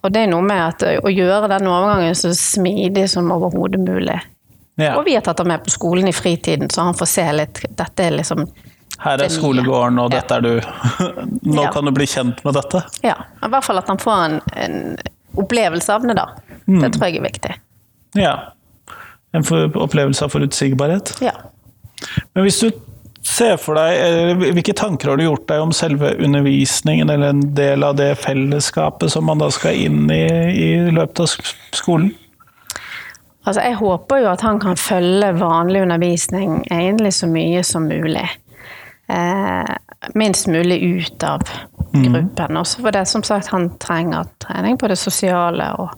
Og 0.04 0.12
det 0.12 0.22
er 0.24 0.30
noe 0.32 0.44
med 0.44 0.62
at 0.62 0.86
å 1.04 1.12
gjøre 1.12 1.50
den 1.52 1.68
overgangen 1.68 2.16
så 2.16 2.32
smidig 2.36 3.10
som 3.12 3.28
overhodet 3.32 3.82
mulig. 3.84 4.16
Ja. 4.80 4.96
Og 4.98 5.04
vi 5.06 5.14
har 5.14 5.22
tatt 5.22 5.38
ham 5.38 5.48
med 5.48 5.64
på 5.64 5.70
skolen 5.70 6.08
i 6.10 6.12
fritiden, 6.12 6.70
så 6.70 6.88
han 6.88 6.96
får 6.98 7.06
se 7.06 7.24
litt 7.32 7.60
Dette 7.78 8.08
er 8.08 8.16
liksom 8.16 8.42
Her 9.04 9.22
er 9.22 9.30
skolegården, 9.30 9.98
og 10.02 10.10
dette 10.10 10.38
er 10.38 10.42
du. 10.42 10.54
Nå 11.56 11.66
kan 11.74 11.86
du 11.86 11.92
bli 11.94 12.06
kjent 12.10 12.42
med 12.46 12.56
dette. 12.58 12.82
Ja, 13.06 13.16
i 13.42 13.50
hvert 13.52 13.66
fall 13.66 13.78
at 13.82 13.90
han 13.90 14.00
får 14.02 14.24
en, 14.24 14.40
en 14.64 14.78
opplevelse 15.38 15.94
av 15.94 16.06
det, 16.06 16.16
da. 16.18 16.28
Det 16.66 16.90
tror 16.94 17.06
jeg 17.08 17.20
er 17.20 17.26
viktig. 17.26 17.54
Ja. 18.18 18.34
En 19.34 19.46
opplevelse 19.82 20.24
av 20.24 20.34
forutsigbarhet. 20.34 21.16
Ja. 21.22 21.34
Men 22.32 22.46
hvis 22.46 22.60
du 22.62 22.70
ser 23.24 23.56
for 23.60 23.78
deg, 23.78 24.38
Hvilke 24.42 24.74
tanker 24.76 25.10
har 25.10 25.18
du 25.18 25.24
gjort 25.26 25.46
deg 25.50 25.62
om 25.64 25.72
selve 25.74 26.14
undervisningen, 26.22 27.10
eller 27.10 27.34
en 27.34 27.46
del 27.56 27.86
av 27.86 27.96
det 27.98 28.12
fellesskapet 28.22 29.12
som 29.12 29.26
man 29.26 29.42
da 29.42 29.50
skal 29.54 29.78
inn 29.86 30.06
i 30.12 30.24
i 30.54 30.68
løpet 30.94 31.24
av 31.24 31.50
skolen? 31.74 32.12
Altså, 33.44 33.60
jeg 33.60 33.76
håper 33.76 34.22
jo 34.22 34.30
at 34.32 34.40
han 34.40 34.58
kan 34.62 34.76
følge 34.80 35.32
vanlig 35.36 35.82
undervisning 35.84 36.62
egentlig 36.72 37.12
så 37.12 37.28
mye 37.28 37.62
som 37.66 37.84
mulig. 37.90 38.24
Eh, 39.12 39.74
minst 40.14 40.46
mulig 40.48 40.78
ut 40.82 41.22
av 41.28 41.42
gruppen. 41.92 42.56
Også 42.56 42.80
for 42.80 42.90
det 42.96 43.04
som 43.08 43.22
sagt, 43.22 43.50
han 43.52 43.68
trenger 43.78 44.24
trening 44.42 44.78
på 44.80 44.88
det 44.88 44.96
sosiale 44.98 45.68
og 45.78 45.92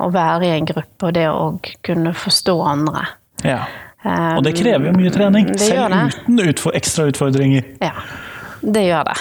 å 0.00 0.08
være 0.14 0.48
i 0.48 0.54
en 0.56 0.66
gruppe 0.70 1.10
og 1.10 1.14
det 1.14 1.26
å 1.28 1.44
kunne 1.86 2.14
forstå 2.16 2.56
andre. 2.64 3.04
Ja. 3.44 3.60
Og 4.38 4.40
det 4.46 4.54
krever 4.56 4.88
jo 4.88 4.94
mye 4.96 5.12
trening, 5.12 5.50
Det 5.52 5.60
selv 5.60 5.92
det. 5.92 6.00
uten 6.16 6.40
utfor, 6.48 6.72
ekstra 6.76 7.04
utfordringer. 7.12 7.66
Ja, 7.84 7.92
det 8.64 8.86
gjør 8.86 9.04
det. 9.10 9.18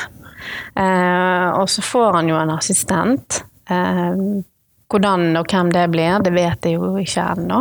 Eh, 0.79 1.47
og 1.59 1.67
så 1.69 1.83
får 1.83 2.13
han 2.21 2.29
jo 2.31 2.37
en 2.39 2.53
assistent. 2.55 3.41
Eh, 3.69 4.15
hvordan 4.89 5.35
og 5.37 5.45
hvem 5.51 5.71
det 5.75 5.87
blir, 5.93 6.19
det 6.25 6.33
vet 6.33 6.65
jeg 6.65 6.79
jo 6.79 6.95
ikke 6.97 7.25
ennå. 7.35 7.59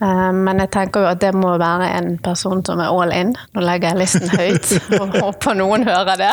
Eh, 0.00 0.30
men 0.32 0.58
jeg 0.64 0.70
tenker 0.72 1.04
jo 1.04 1.10
at 1.10 1.20
det 1.20 1.34
må 1.36 1.52
være 1.60 1.90
en 1.98 2.14
person 2.24 2.62
som 2.64 2.80
er 2.80 2.88
all 2.88 3.12
in. 3.12 3.34
Nå 3.54 3.60
legger 3.64 3.92
jeg 3.92 4.00
listen 4.00 4.30
høyt, 4.32 4.70
og 5.00 5.16
håper 5.20 5.58
noen 5.60 5.84
hører 5.86 6.16
det. 6.16 6.30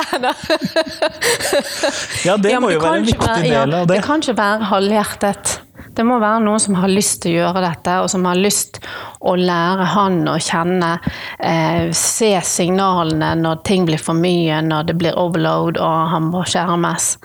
Ja, 2.25 2.38
det 2.38 2.51
Ja, 2.51 2.59
må 2.59 2.67
men 2.69 2.75
jo 2.77 2.81
være 2.83 3.01
en 3.01 3.05
viktig 3.07 3.27
være- 3.27 3.45
ja, 3.47 3.65
del 3.65 3.74
av 3.81 3.88
det. 3.88 3.95
Det 3.97 4.03
kan 4.07 4.24
ikke 4.24 4.38
være 4.38 4.69
halvhjertet. 4.71 5.57
Det 5.98 6.06
må 6.06 6.20
være 6.22 6.44
noen 6.46 6.62
som 6.62 6.77
har 6.77 6.92
lyst 6.92 7.24
til 7.24 7.34
å 7.34 7.38
gjøre 7.39 7.63
dette, 7.63 7.96
og 8.04 8.10
som 8.13 8.25
har 8.30 8.38
lyst 8.38 8.77
å 9.25 9.34
lære 9.39 9.88
han 9.96 10.20
å 10.30 10.36
kjenne. 10.38 10.92
Eh, 11.39 11.89
se 11.98 12.32
signalene 12.46 13.32
når 13.39 13.63
ting 13.66 13.88
blir 13.89 14.01
for 14.01 14.18
mye, 14.18 14.62
når 14.62 14.92
det 14.92 14.98
blir 15.01 15.18
overload 15.18 15.82
og 15.82 16.12
han 16.13 16.30
må 16.30 16.44
skjermes. 16.46 17.16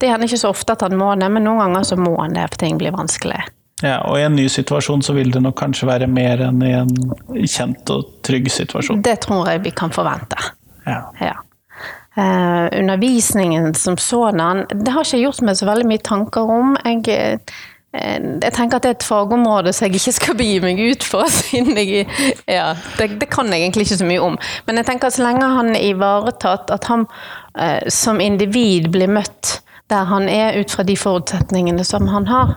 Det 0.00 0.08
er 0.08 0.16
han 0.16 0.24
ikke 0.24 0.40
så 0.40 0.52
ofte 0.54 0.72
at 0.72 0.86
han 0.86 0.96
må 0.96 1.12
det, 1.20 1.28
men 1.28 1.44
noen 1.44 1.66
ganger 1.66 1.84
så 1.92 2.00
må 2.00 2.14
han 2.22 2.38
det, 2.38 2.48
for 2.54 2.64
ting 2.64 2.80
blir 2.80 2.96
vanskelig. 2.96 3.42
Ja, 3.82 3.98
og 4.06 4.16
i 4.16 4.24
en 4.24 4.36
ny 4.38 4.46
situasjon 4.50 5.02
så 5.04 5.14
vil 5.16 5.32
det 5.34 5.42
nok 5.42 5.58
kanskje 5.58 5.88
være 5.90 6.08
mer 6.08 6.40
enn 6.46 6.62
i 6.64 6.72
en 6.78 6.92
kjent 7.44 7.90
og 7.92 8.20
trygg 8.24 8.48
situasjon. 8.54 9.02
Det 9.04 9.18
tror 9.26 9.50
jeg 9.50 9.64
vi 9.66 9.74
kan 9.76 9.92
forvente. 9.92 10.38
Ja. 10.86 11.02
Ja. 11.20 11.36
Eh, 12.14 12.78
undervisningen 12.78 13.74
som 13.74 13.96
sådan, 13.96 14.66
det 14.70 14.92
har 14.92 15.06
ikke 15.06 15.22
gjort 15.22 15.40
meg 15.46 15.56
så 15.56 15.66
veldig 15.66 15.86
mye 15.88 16.02
tanker 16.04 16.50
om. 16.58 16.74
Jeg, 16.84 17.08
eh, 17.08 17.54
jeg 17.92 18.52
tenker 18.56 18.78
at 18.78 18.84
det 18.86 18.90
er 18.90 18.94
et 18.96 19.04
fagområde 19.04 19.72
som 19.76 19.84
jeg 19.86 19.98
ikke 19.98 20.14
skal 20.16 20.36
begi 20.40 20.60
meg 20.64 20.80
ut 20.80 21.04
for, 21.04 21.28
siden 21.28 21.76
jeg 21.76 22.06
ja, 22.48 22.72
det, 22.98 23.10
det 23.20 23.28
kan 23.32 23.52
jeg 23.52 23.66
egentlig 23.66 23.86
ikke 23.88 24.00
så 24.00 24.08
mye 24.08 24.22
om. 24.30 24.38
Men 24.66 24.80
jeg 24.80 24.88
tenker 24.88 25.10
at 25.10 25.18
så 25.18 25.26
lenge 25.26 25.50
han 25.58 25.74
er 25.76 25.90
ivaretatt, 25.90 26.72
at 26.72 26.88
han 26.88 27.04
eh, 27.58 27.82
som 27.92 28.22
individ 28.24 28.88
blir 28.94 29.12
møtt 29.12 29.58
der 29.92 30.08
han 30.08 30.28
er 30.30 30.56
ut 30.56 30.72
fra 30.72 30.86
de 30.88 30.96
forutsetningene 30.96 31.84
som 31.84 32.08
han 32.08 32.24
har, 32.30 32.54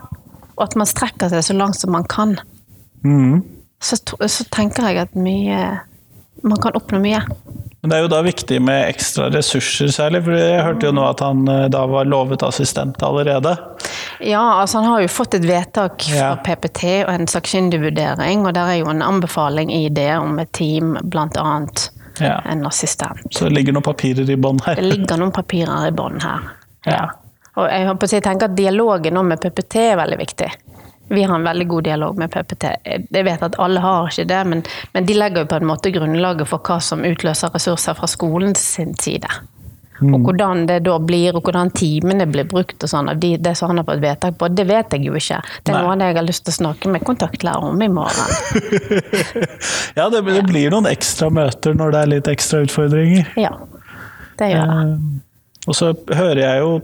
og 0.56 0.62
at 0.64 0.76
man 0.80 0.88
strekker 0.88 1.28
seg 1.28 1.44
så 1.44 1.56
langt 1.56 1.76
som 1.76 1.92
man 1.92 2.06
kan, 2.08 2.38
mm. 3.04 3.42
så, 3.82 3.98
så 4.00 4.46
tenker 4.54 4.88
jeg 4.88 5.02
at 5.04 5.18
mye 5.20 5.60
Man 6.42 6.60
kan 6.62 6.76
oppnå 6.76 7.00
mye. 7.00 7.22
Men 7.80 7.90
det 7.90 7.96
er 7.96 8.02
jo 8.02 8.08
da 8.10 8.18
viktig 8.26 8.56
med 8.66 8.88
ekstra 8.88 9.28
ressurser 9.30 9.92
særlig, 9.94 10.24
for 10.26 10.34
jeg 10.34 10.62
hørte 10.64 10.88
jo 10.88 10.94
nå 10.96 11.04
at 11.06 11.20
han 11.22 11.44
eh, 11.48 11.66
da 11.70 11.84
var 11.86 12.08
lovet 12.08 12.42
assistent 12.42 13.02
allerede. 13.04 13.52
Ja, 14.20 14.42
altså 14.60 14.80
han 14.80 14.88
har 14.90 15.04
jo 15.04 15.10
fått 15.12 15.36
et 15.38 15.46
vedtak 15.46 16.02
fra 16.08 16.16
Ja. 16.16 16.30
PPT 16.42 16.82
og 17.04 17.12
en 17.12 17.28
sakkyndigvurdering, 17.30 18.46
og 18.46 18.56
der 18.56 18.72
er 18.72 18.80
jo 18.80 18.88
en 18.90 19.04
anbefaling 19.06 19.70
i 19.74 19.84
det 19.88 20.10
om 20.18 20.38
et 20.42 20.50
team, 20.56 20.96
blant 21.04 21.36
annet 21.36 21.90
Ja. 22.18 22.40
en 22.44 22.66
assistent. 22.66 23.28
Så 23.30 23.44
det 23.44 23.52
ligger 23.52 23.76
noen 23.76 23.86
papirer 23.86 24.30
i 24.30 24.36
bånn 24.36 24.60
her. 24.64 24.74
Det 24.74 24.84
ligger 24.84 25.20
noen 25.20 25.32
papirer 25.36 25.86
i 25.86 25.92
bånn 25.92 26.20
her. 26.24 26.50
Ja. 26.86 27.04
Og 27.56 27.68
jeg, 27.70 28.22
tenker 28.22 28.50
at 28.50 28.56
dialogen 28.56 29.20
med 29.26 29.40
PPT 29.40 29.76
er 29.92 29.96
veldig 30.00 30.18
viktig. 30.18 30.50
Vi 31.08 31.22
har 31.22 31.34
en 31.36 31.44
veldig 31.46 31.66
god 31.70 31.84
dialog 31.86 32.16
med 32.18 32.30
PPT. 32.34 32.64
Jeg 33.14 33.24
vet 33.26 33.42
at 33.46 33.58
alle 33.62 33.80
har 33.80 34.08
ikke 34.10 34.24
det, 34.26 34.40
men, 34.50 34.62
men 34.94 35.06
de 35.06 35.14
legger 35.14 35.44
jo 35.44 35.50
på 35.52 35.60
en 35.60 35.68
måte 35.68 35.92
grunnlaget 35.94 36.48
for 36.50 36.58
hva 36.66 36.80
som 36.82 37.04
utløser 37.06 37.52
ressurser 37.54 37.94
fra 37.98 38.08
skolens 38.10 38.64
sin 38.74 38.96
side. 38.98 39.30
Og 40.02 40.26
hvordan 40.26 40.66
det 40.68 40.82
da 40.84 40.98
blir, 41.00 41.38
og 41.38 41.46
hvordan 41.46 41.70
timene 41.72 42.26
blir 42.28 42.44
brukt 42.50 42.82
og 42.84 42.90
sånn, 42.90 43.06
av 43.08 43.20
de, 43.22 43.30
det 43.40 43.54
som 43.56 43.70
han 43.70 43.80
har 43.80 43.86
fått 43.88 44.02
vedtak 44.02 44.34
på, 44.36 44.50
det 44.52 44.66
vet 44.68 44.92
jeg 44.92 45.06
jo 45.06 45.14
ikke. 45.16 45.38
Det 45.64 45.72
er 45.72 45.78
noe 45.86 45.94
av 45.94 46.02
det 46.02 46.10
jeg 46.10 46.18
har 46.18 46.26
lyst 46.26 46.44
til 46.44 46.52
å 46.52 46.56
snakke 46.58 46.90
med 46.92 47.06
kontaktlærer 47.06 47.70
om 47.70 47.80
i 47.80 47.88
morgen. 47.88 48.34
Ja, 49.96 50.10
det, 50.12 50.20
det 50.26 50.42
blir 50.50 50.68
noen 50.74 50.88
ekstra 50.90 51.30
møter 51.32 51.72
når 51.78 51.94
det 51.94 52.02
er 52.02 52.10
litt 52.12 52.28
ekstra 52.28 52.60
utfordringer. 52.66 53.30
Ja, 53.40 53.54
det 54.36 54.50
gjør 54.52 54.68
det. 54.74 54.82
Eh, 54.82 55.64
Og 55.70 55.74
så 55.78 55.94
hører 56.12 56.42
jeg 56.42 56.60
jo 56.60 56.74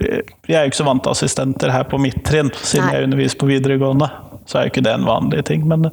Jeg 0.00 0.56
er 0.58 0.64
jo 0.64 0.72
ikke 0.72 0.80
så 0.82 0.86
vant 0.88 1.04
til 1.04 1.14
assistenter 1.14 1.72
her 1.74 1.84
på 1.88 2.00
mitt 2.02 2.20
trinn, 2.26 2.50
siden 2.60 2.88
Nei. 2.88 2.94
jeg 2.96 3.08
underviser 3.08 3.40
på 3.40 3.50
videregående. 3.50 4.10
Så 4.44 4.58
er 4.58 4.66
jo 4.66 4.72
ikke 4.74 4.84
det 4.84 4.92
en 4.92 5.06
vanlig 5.08 5.44
ting. 5.48 5.62
Men 5.68 5.88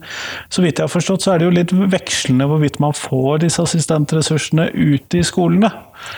så 0.51 0.63
vidt 0.63 0.79
jeg 0.79 0.87
har 0.87 0.91
forstått, 0.91 1.23
så 1.23 1.33
er 1.33 1.39
det 1.39 1.47
jo 1.47 1.55
litt 1.55 1.73
vekslende 1.93 2.49
hvorvidt 2.49 2.81
man 2.83 2.95
får 2.97 3.45
disse 3.45 3.63
assistentressursene 3.63 4.67
ute 4.75 5.21
i 5.21 5.25
skolene. 5.27 5.71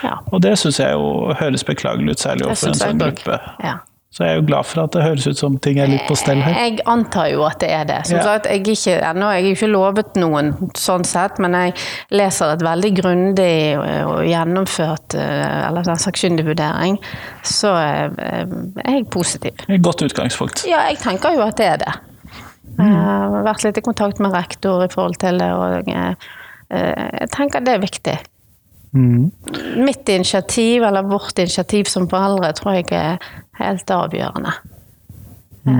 Ja. 0.05 0.17
Og 0.31 0.41
det 0.45 0.55
syns 0.61 0.79
jeg 0.81 0.95
jo 0.95 1.33
høres 1.37 1.65
beklagelig 1.67 2.15
ut, 2.15 2.23
særlig 2.23 2.47
overfor 2.47 2.71
en 2.71 2.79
sånn 2.81 3.03
gruppe. 3.03 3.39
Ja. 3.61 3.77
Så 4.13 4.21
jeg 4.27 4.35
er 4.35 4.35
jo 4.37 4.45
glad 4.45 4.67
for 4.69 4.83
at 4.83 4.93
det 4.93 5.01
høres 5.01 5.23
ut 5.25 5.39
som 5.39 5.55
ting 5.57 5.79
er 5.81 5.87
litt 5.89 6.03
på 6.05 6.13
stell 6.19 6.37
her. 6.45 6.53
Jeg 6.53 6.83
antar 6.85 7.31
jo 7.31 7.41
at 7.47 7.57
det 7.63 7.71
er 7.73 7.87
det. 7.89 7.95
Som 8.05 8.19
Ja. 8.19 8.23
sagt, 8.27 8.45
jeg 8.45 8.61
er 8.61 8.69
ikke, 8.75 8.97
ennå, 9.09 9.29
jeg 9.33 9.45
er 9.47 9.55
ikke 9.55 9.69
lovet 9.71 10.19
noen 10.21 10.51
sånn 10.77 11.03
sett, 11.03 11.39
men 11.41 11.57
jeg 11.57 11.73
leser 12.13 12.53
et 12.53 12.61
veldig 12.61 12.91
grundig 12.99 13.55
og 14.05 14.21
gjennomført 14.29 15.15
eh, 15.17 15.67
eller 15.67 15.89
en 15.89 15.97
sakkyndig 16.03 16.45
vurdering, 16.45 16.99
så 17.41 17.73
eh, 17.73 18.45
er 18.85 18.99
jeg 18.99 19.09
positiv. 19.09 19.65
Et 19.67 19.81
godt 19.81 20.05
utgangspunkt. 20.05 20.61
Ja, 20.69 20.85
jeg 20.91 21.01
tenker 21.01 21.33
jo 21.33 21.41
at 21.47 21.57
det 21.57 21.71
er 21.71 21.77
det. 21.81 21.93
Jeg 22.77 22.93
har 22.93 23.43
vært 23.49 23.65
litt 23.65 23.77
i 23.81 23.85
kontakt 23.85 24.21
med 24.21 24.33
rektor 24.33 24.85
i 24.85 24.91
forhold 24.93 25.17
til 25.21 25.41
det, 25.41 25.49
og 25.57 25.89
eh, 25.89 26.13
eh, 26.69 27.09
jeg 27.23 27.33
tenker 27.33 27.65
det 27.65 27.79
er 27.79 27.81
viktig. 27.81 28.15
Mitt 28.93 30.09
initiativ, 30.09 30.83
eller 30.83 31.01
vårt 31.09 31.39
initiativ 31.39 31.89
som 31.89 32.05
foreldre, 32.09 32.53
tror 32.53 32.77
jeg 32.77 32.91
er 32.93 33.17
helt 33.57 33.91
avgjørende. 33.91 34.53
Mm. 35.63 35.77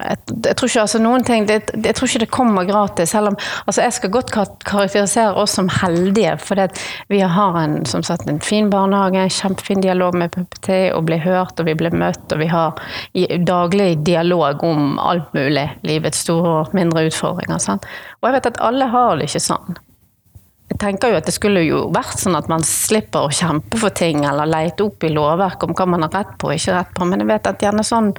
Jeg, 0.00 0.16
jeg 0.46 0.56
tror 0.56 0.70
ikke 0.70 0.80
altså 0.80 0.98
noen 1.02 1.24
ting 1.28 1.44
det, 1.44 1.58
Jeg 1.84 1.92
tror 1.96 2.08
ikke 2.08 2.22
det 2.22 2.28
kommer 2.32 2.64
gratis. 2.64 3.10
Selv 3.12 3.28
om 3.28 3.36
altså 3.68 3.82
jeg 3.84 3.92
skal 3.92 4.12
godt 4.14 4.32
karakterisere 4.32 5.34
oss 5.36 5.58
som 5.58 5.68
heldige. 5.80 6.38
For 6.40 6.62
vi 7.12 7.20
har 7.20 7.58
en, 7.60 7.84
som 7.86 8.02
sagt, 8.02 8.28
en 8.30 8.40
fin 8.40 8.70
barnehage, 8.72 9.20
en 9.20 9.36
kjempefin 9.36 9.84
dialog 9.84 10.16
med 10.16 10.32
PPT, 10.32 10.70
og 10.96 11.04
blir 11.10 11.20
hørt 11.20 11.60
og 11.60 11.68
vi 11.68 11.76
blir 11.76 11.92
møtt. 11.92 12.32
Og 12.32 12.40
vi 12.40 12.48
har 12.48 12.80
daglig 13.46 13.90
dialog 14.06 14.64
om 14.64 14.98
alt 14.98 15.28
mulig. 15.36 15.68
Livets 15.84 16.24
store 16.24 16.56
og 16.62 16.74
mindre 16.76 17.04
utfordringer. 17.10 17.60
Sant? 17.60 17.86
Og 18.20 18.30
jeg 18.30 18.38
vet 18.38 18.52
at 18.54 18.64
alle 18.64 18.88
har 18.88 19.20
det 19.20 19.28
ikke 19.28 19.48
sånn. 19.50 19.80
Tenker 20.80 21.12
jo 21.12 21.20
at 21.20 21.28
det 21.28 21.34
skulle 21.36 21.62
jo 21.66 21.84
vært 21.92 22.20
sånn 22.22 22.38
at 22.38 22.48
man 22.48 22.64
slipper 22.64 23.28
å 23.28 23.32
kjempe 23.34 23.80
for 23.80 23.92
ting, 23.92 24.24
eller 24.24 24.48
leite 24.48 24.86
opp 24.86 25.04
i 25.04 25.12
lovverk 25.12 25.66
om 25.66 25.74
hva 25.76 25.86
man 25.92 26.06
har 26.06 26.14
rett 26.22 26.36
på 26.40 26.50
og 26.50 26.56
ikke 26.56 26.76
rett 26.78 26.94
på, 26.96 27.08
men 27.08 27.20
jeg 27.20 27.28
vet 27.28 27.50
at 27.50 27.64
gjerne 27.66 27.84
sånn 27.84 28.12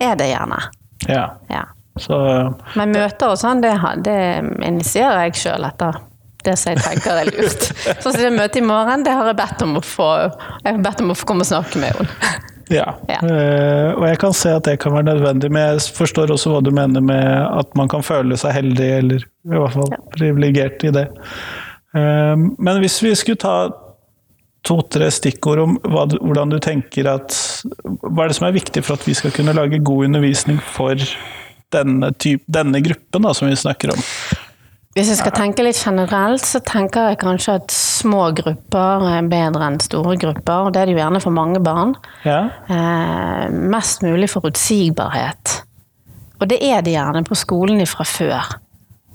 er 0.00 0.14
det 0.16 0.30
gjerne. 0.30 0.60
Ja. 1.08 1.24
Ja. 1.52 1.66
Så 1.98 2.16
Men 2.78 2.94
møter 2.94 3.34
og 3.34 3.40
sånn, 3.40 3.60
det, 3.60 3.74
det 4.06 4.18
initierer 4.64 5.26
jeg 5.26 5.40
sjøl 5.40 5.66
etter 5.66 5.98
det 6.46 6.54
som 6.56 6.72
jeg 6.72 6.82
tenker 6.84 7.18
er 7.18 7.30
lurt. 7.32 7.64
Sånn 8.02 8.14
som 8.14 8.20
det 8.22 8.34
møtet 8.36 8.60
i 8.60 8.66
morgen, 8.66 9.02
det 9.04 9.14
har 9.16 9.26
jeg 9.26 9.38
bedt 9.40 9.64
om 9.66 9.78
å 9.80 9.82
få, 9.84 10.06
jeg 10.62 10.70
har 10.70 10.84
bedt 10.84 11.02
om 11.02 11.10
å 11.12 11.16
få 11.18 11.26
komme 11.28 11.44
og 11.44 11.50
snakke 11.50 11.82
med 11.82 11.98
henne. 11.98 12.36
Ja, 12.68 12.98
Ja. 13.08 13.22
Uh, 13.24 13.94
og 13.96 14.02
jeg 14.04 14.18
kan 14.20 14.34
se 14.36 14.50
at 14.52 14.66
det 14.68 14.74
kan 14.82 14.92
være 14.92 15.06
nødvendig, 15.06 15.48
men 15.48 15.62
jeg 15.70 15.94
forstår 15.96 16.34
også 16.34 16.50
hva 16.52 16.58
du 16.60 16.68
mener 16.76 17.00
med 17.00 17.24
at 17.48 17.70
man 17.80 17.88
kan 17.88 18.04
føle 18.04 18.36
seg 18.36 18.52
heldig, 18.58 18.88
eller 18.98 19.24
i 19.24 19.54
hvert 19.54 19.72
fall 19.72 19.94
privilegert 20.12 20.84
i 20.84 20.92
det. 20.92 21.06
Eh, 21.96 22.34
men 22.36 22.80
hvis 22.82 22.98
vi 23.04 23.14
skulle 23.16 23.40
ta 23.40 23.58
to-tre 24.66 25.08
stikkord 25.14 25.62
om 25.62 25.76
hva, 25.86 26.04
hvordan 26.18 26.50
du 26.52 26.58
tenker 26.60 27.06
at 27.08 27.36
Hva 28.02 28.24
er 28.24 28.32
det 28.32 28.36
som 28.36 28.48
er 28.48 28.56
viktig 28.56 28.82
for 28.84 28.98
at 28.98 29.06
vi 29.06 29.14
skal 29.16 29.32
kunne 29.32 29.54
lage 29.56 29.80
god 29.80 30.08
undervisning 30.10 30.58
for 30.74 30.98
denne, 31.72 32.10
type, 32.20 32.44
denne 32.50 32.82
gruppen 32.84 33.24
da, 33.24 33.32
som 33.36 33.48
vi 33.48 33.56
snakker 33.56 33.94
om? 33.94 34.04
Hvis 34.96 35.12
jeg 35.12 35.20
skal 35.20 35.34
tenke 35.36 35.62
litt 35.62 35.78
generelt, 35.78 36.42
så 36.42 36.58
tenker 36.66 37.12
jeg 37.12 37.20
kanskje 37.20 37.58
at 37.60 37.70
små 37.70 38.32
grupper 38.34 39.04
er 39.12 39.28
bedre 39.30 39.68
enn 39.68 39.76
store 39.84 40.16
grupper. 40.18 40.66
og 40.66 40.72
Det 40.74 40.80
er 40.80 40.88
det 40.88 40.96
jo 40.96 41.02
gjerne 41.02 41.20
for 41.22 41.36
mange 41.36 41.60
barn. 41.62 41.92
Ja? 42.26 42.40
Eh, 42.66 43.44
mest 43.70 44.02
mulig 44.02 44.30
forutsigbarhet. 44.32 45.60
Og 46.40 46.48
det 46.50 46.58
er 46.66 46.82
det 46.82 46.96
gjerne 46.96 47.22
på 47.26 47.38
skolen 47.38 47.84
fra 47.86 48.06
før. 48.08 48.56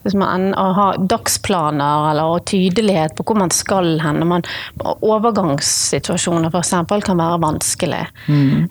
Hvis 0.03 0.15
man 0.19 0.51
å 0.59 0.65
ha 0.77 0.87
dagsplaner 0.99 2.09
eller 2.11 2.43
tydelighet 2.49 3.15
på 3.17 3.25
hvor 3.27 3.39
man 3.39 3.53
skal 3.55 3.95
hen. 4.03 4.19
Når 4.21 4.29
Man, 4.33 4.47
overgangssituasjoner 4.83 6.51
f.eks. 6.51 6.73
kan 7.07 7.21
være 7.21 7.39
vanskelig. 7.43 8.03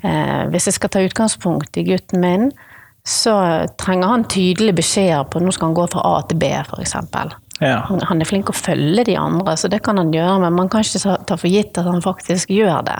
Eh, 0.05 0.43
hvis 0.53 0.69
jeg 0.69 0.79
skal 0.79 0.93
ta 0.93 1.05
utgangspunkt 1.07 1.81
i 1.81 1.87
gutten 1.89 2.23
min, 2.23 2.51
så 3.05 3.35
trenger 3.81 4.13
han 4.13 4.29
tydelige 4.31 4.79
beskjeder 4.79 5.25
på 5.27 5.41
nå 5.43 5.51
skal 5.55 5.71
han 5.71 5.79
gå 5.79 5.89
fra 5.91 6.05
A 6.07 6.21
til 6.29 6.39
B, 6.39 6.53
f.eks. 6.63 6.95
ja. 7.63 7.79
Han 8.09 8.21
er 8.21 8.29
flink 8.29 8.51
å 8.51 8.57
følge 8.57 9.05
de 9.09 9.17
andre, 9.17 9.55
så 9.57 9.71
det 9.71 9.83
kan 9.87 9.97
han 10.01 10.13
gjøre, 10.15 10.41
men 10.45 10.57
man 10.59 10.69
kan 10.73 10.85
ikke 10.85 11.17
ta 11.29 11.37
for 11.39 11.49
gitt 11.49 11.79
at 11.79 11.87
han 11.89 12.03
faktisk 12.05 12.51
gjør 12.53 12.83
det. 12.89 12.99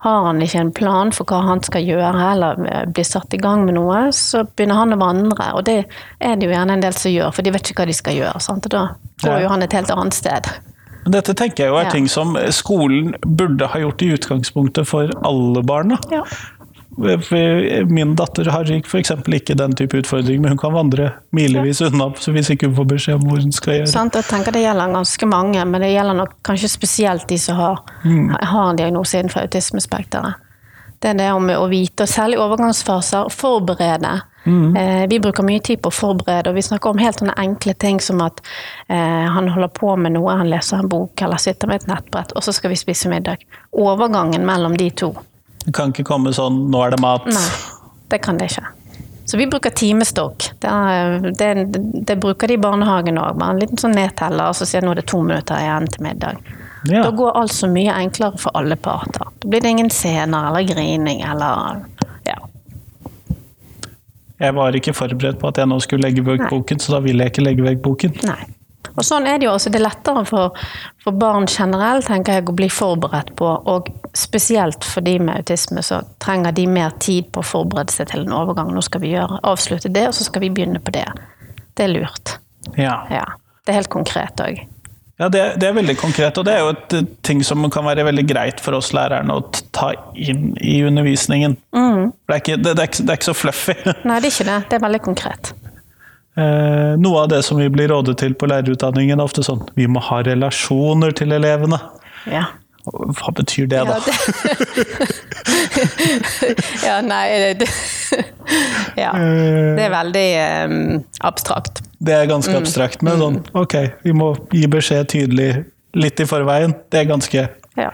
Har 0.00 0.24
han 0.24 0.40
ikke 0.40 0.62
en 0.62 0.72
plan 0.72 1.10
for 1.12 1.28
hva 1.28 1.42
han 1.44 1.60
skal 1.66 1.84
gjøre, 1.84 2.22
eller 2.32 2.62
eh, 2.70 2.84
blir 2.88 3.04
satt 3.04 3.34
i 3.36 3.40
gang 3.42 3.66
med 3.66 3.76
noe, 3.76 4.06
så 4.16 4.46
begynner 4.48 4.78
han 4.80 4.96
å 4.96 5.00
vandre. 5.02 5.50
Og 5.58 5.66
det 5.68 5.78
er 6.20 6.36
det 6.40 6.48
jo 6.48 6.54
gjerne 6.54 6.78
en 6.78 6.84
del 6.86 6.96
som 6.96 7.12
gjør, 7.12 7.34
for 7.36 7.44
de 7.44 7.52
vet 7.52 7.68
ikke 7.72 7.82
hva 7.84 7.90
de 7.90 7.98
skal 7.98 8.16
gjøre. 8.16 8.40
Sant? 8.40 8.70
Og 8.70 8.72
da 8.72 8.86
går 9.26 9.42
jo 9.44 9.50
han 9.52 9.66
et 9.66 9.76
helt 9.76 9.92
annet 9.92 10.16
sted. 10.16 10.48
Dette 11.10 11.32
tenker 11.36 11.64
jeg 11.64 11.72
jo 11.72 11.76
er 11.80 11.86
Ja. 11.88 11.90
ting 11.90 12.08
som 12.08 12.34
skolen 12.52 13.14
burde 13.24 13.66
ha 13.72 13.78
gjort 13.80 14.02
i 14.04 14.10
utgangspunktet 14.16 14.86
for 14.88 15.08
alle 15.24 15.62
barna. 15.64 15.98
Ja. 16.12 16.22
Min 17.00 18.14
datter 18.18 18.50
har 18.52 18.70
f.eks. 18.70 19.12
ikke 19.40 19.56
den 19.56 19.74
type 19.78 20.02
utfordring, 20.02 20.42
men 20.42 20.54
hun 20.54 20.60
kan 20.60 20.74
vandre 20.74 21.12
milevis 21.36 21.80
unna 21.86 22.10
så 22.20 22.34
hvis 22.34 22.52
ikke 22.52 22.68
hun 22.68 22.76
får 22.76 22.88
beskjed 22.92 23.18
om 23.18 23.26
hvor 23.28 23.40
hun 23.40 23.54
skal 23.56 23.78
gjøre. 23.78 23.88
det. 23.88 24.20
Jeg 24.20 24.28
tenker 24.28 24.56
det 24.56 24.64
gjelder 24.66 24.94
ganske 24.98 25.30
mange, 25.30 25.64
men 25.64 25.80
det 25.80 25.92
gjelder 25.94 26.20
nok 26.20 26.36
kanskje 26.46 26.72
spesielt 26.72 27.28
de 27.30 27.38
som 27.40 27.56
har, 27.60 27.82
har 28.52 28.70
en 28.70 28.80
diagnose 28.80 29.18
innenfor 29.18 29.46
autismespekteret. 29.46 30.46
Det 31.00 31.14
er 31.14 31.16
det 31.16 31.30
om 31.32 31.48
å 31.48 31.68
vite, 31.70 32.04
og 32.04 32.12
særlig 32.12 32.36
overgangsfaser, 32.42 33.30
forberede. 33.32 34.18
Eh, 34.76 35.06
vi 35.08 35.20
bruker 35.20 35.44
mye 35.44 35.60
tid 35.64 35.80
på 35.80 35.88
å 35.88 35.94
forberede, 35.94 36.50
og 36.50 36.56
vi 36.56 36.64
snakker 36.64 36.92
om 36.92 37.00
helt 37.00 37.20
sånne 37.20 37.36
enkle 37.40 37.74
ting 37.80 38.00
som 38.04 38.20
at 38.24 38.40
eh, 38.88 39.26
han 39.32 39.48
holder 39.48 39.72
på 39.76 39.94
med 39.96 40.16
noe, 40.16 40.36
han 40.42 40.50
leser 40.52 40.80
en 40.80 40.92
bok 40.92 41.22
eller 41.24 41.40
sitter 41.40 41.68
med 41.68 41.82
et 41.82 41.90
nettbrett, 41.90 42.32
og 42.36 42.44
så 42.44 42.52
skal 42.56 42.72
vi 42.72 42.80
spise 42.80 43.08
middag. 43.12 43.44
Overgangen 43.72 44.44
mellom 44.44 44.76
de 44.76 44.90
to. 44.92 45.12
Det 45.64 45.72
kan 45.76 45.92
ikke 45.92 46.06
komme 46.08 46.32
sånn 46.32 46.70
'nå 46.70 46.84
er 46.86 46.90
det 46.96 47.00
mat'. 47.02 47.26
Nei, 47.26 47.48
det 48.08 48.22
kan 48.24 48.38
det 48.38 48.50
ikke. 48.50 48.66
Så 49.30 49.36
vi 49.38 49.46
bruker 49.46 49.70
timestokk. 49.70 50.50
Det, 50.58 50.70
det, 51.38 51.66
det 52.06 52.16
bruker 52.16 52.48
de 52.48 52.54
i 52.54 52.58
barnehagen 52.58 53.18
òg. 53.20 53.36
Bare 53.38 53.54
en 53.54 53.60
liten 53.62 53.78
sånn 53.78 53.94
nedteller, 53.94 54.48
og 54.50 54.56
så 54.58 54.66
sier 54.66 54.82
nå 54.82 54.90
er 54.90 54.98
det 54.98 55.06
to 55.06 55.20
minutter 55.22 55.60
igjen 55.60 55.86
til 55.86 56.02
middag. 56.02 56.40
Ja. 56.90 57.04
Da 57.04 57.10
går 57.14 57.36
alt 57.38 57.52
så 57.54 57.68
mye 57.70 57.94
enklere 57.94 58.40
for 58.40 58.56
alle 58.58 58.74
parter. 58.76 59.28
Da 59.38 59.48
blir 59.48 59.62
det 59.62 59.70
ingen 59.76 59.90
scener 59.90 60.48
eller 60.48 60.66
grining 60.66 61.22
eller 61.22 61.84
ja. 62.26 62.38
Jeg 64.40 64.54
var 64.56 64.74
ikke 64.74 64.96
forberedt 64.96 65.38
på 65.38 65.52
at 65.52 65.60
jeg 65.60 65.70
nå 65.70 65.78
skulle 65.84 66.08
legge 66.08 66.24
vekk 66.26 66.48
boken, 66.50 66.80
så 66.80 66.96
da 66.96 67.02
ville 67.04 67.22
jeg 67.22 67.34
ikke 67.34 67.44
legge 67.44 67.68
vekk 67.68 67.82
boken. 67.84 68.16
Nei. 68.26 68.40
Og 68.96 69.06
sånn 69.06 69.28
er 69.30 69.38
det 69.38 69.46
jo 69.48 69.54
også. 69.54 69.72
Det 69.72 69.80
er 69.80 69.86
lettere 69.86 70.24
for, 70.28 70.56
for 71.04 71.16
barn 71.16 71.48
generelt 71.50 72.08
tenker 72.08 72.38
jeg, 72.38 72.48
å 72.50 72.56
bli 72.56 72.70
forberedt 72.72 73.34
på, 73.38 73.50
og 73.70 73.90
spesielt 74.16 74.86
for 74.86 75.06
de 75.06 75.18
med 75.22 75.42
autisme, 75.42 75.82
så 75.86 76.02
trenger 76.22 76.54
de 76.56 76.66
mer 76.70 76.94
tid 77.02 77.30
på 77.34 77.44
å 77.44 77.46
forberede 77.46 77.94
seg 77.94 78.10
til 78.12 78.26
en 78.26 78.34
overgang. 78.40 78.72
Nå 78.74 78.82
skal 78.86 79.04
vi 79.04 79.14
gjøre, 79.14 79.42
avslutte 79.46 79.92
det, 79.92 80.08
og 80.10 80.16
så 80.16 80.26
skal 80.26 80.46
vi 80.46 80.52
begynne 80.56 80.82
på 80.82 80.94
det. 80.96 81.06
Det 81.78 81.86
er 81.86 81.94
lurt. 81.94 82.38
Ja, 82.76 83.04
Ja. 83.10 83.26
Det 83.66 83.74
er 83.74 83.82
helt 83.82 83.90
konkret 83.92 84.40
òg. 84.40 84.56
ja 85.20 85.28
det, 85.28 85.40
det 85.60 85.66
er 85.68 85.74
veldig 85.76 85.94
konkret, 86.00 86.38
og 86.40 86.46
det 86.48 86.54
er 86.56 86.62
jo 86.64 86.70
et 86.72 86.94
eh, 86.96 87.08
ting 87.22 87.42
som 87.44 87.66
kan 87.70 87.84
være 87.84 88.06
veldig 88.08 88.24
greit 88.26 88.62
for 88.64 88.74
oss 88.78 88.88
lærerne 88.96 89.36
å 89.36 89.44
ta 89.76 89.92
inn 90.16 90.54
i 90.56 90.80
undervisningen. 90.88 91.58
Mm. 91.76 92.10
det, 92.10 92.34
er 92.34 92.40
ikke, 92.40 92.56
det, 92.56 92.72
det, 92.72 92.78
er 92.78 92.88
ikke, 92.88 93.02
det 93.04 93.12
er 93.12 93.20
ikke 93.20 93.28
så 93.28 93.36
fluffy. 93.36 93.76
Nei, 94.08 94.16
det 94.16 94.30
er 94.30 94.32
ikke 94.32 94.48
det. 94.48 94.58
Det 94.70 94.78
er 94.80 94.84
veldig 94.86 95.02
konkret. 95.04 95.52
Eh, 96.38 96.92
noe 97.00 97.24
av 97.24 97.28
det 97.32 97.42
som 97.42 97.58
vi 97.58 97.66
blir 97.72 97.90
rådet 97.90 98.18
til 98.22 98.36
på 98.38 98.46
lærerutdanningen, 98.50 99.18
er 99.18 99.26
ofte 99.26 99.42
sånn 99.42 99.64
Vi 99.74 99.88
må 99.90 100.02
ha 100.06 100.20
relasjoner 100.22 101.14
til 101.16 101.34
elevene. 101.34 101.80
Ja. 102.30 102.46
Hva 102.86 103.32
betyr 103.36 103.66
det, 103.68 103.82
da? 103.84 103.98
Ja, 103.98 104.00
det... 104.78 104.86
ja 106.86 106.94
nei 107.04 107.26
det, 107.60 107.68
Ja. 108.96 109.10
Det 109.12 109.84
er 109.84 109.92
veldig 109.92 110.28
um, 110.70 111.04
abstrakt. 111.28 111.82
Det 112.00 112.14
er 112.16 112.30
ganske 112.30 112.54
abstrakt, 112.56 113.04
men 113.06 113.20
sånn 113.20 113.38
ok, 113.58 113.76
vi 114.06 114.14
må 114.16 114.32
gi 114.54 114.64
beskjed 114.70 115.10
tydelig 115.12 115.50
litt 115.98 116.22
i 116.22 116.26
forveien. 116.28 116.74
Det 116.90 117.04
er 117.04 117.10
ganske 117.10 117.46
Ja. 117.78 117.92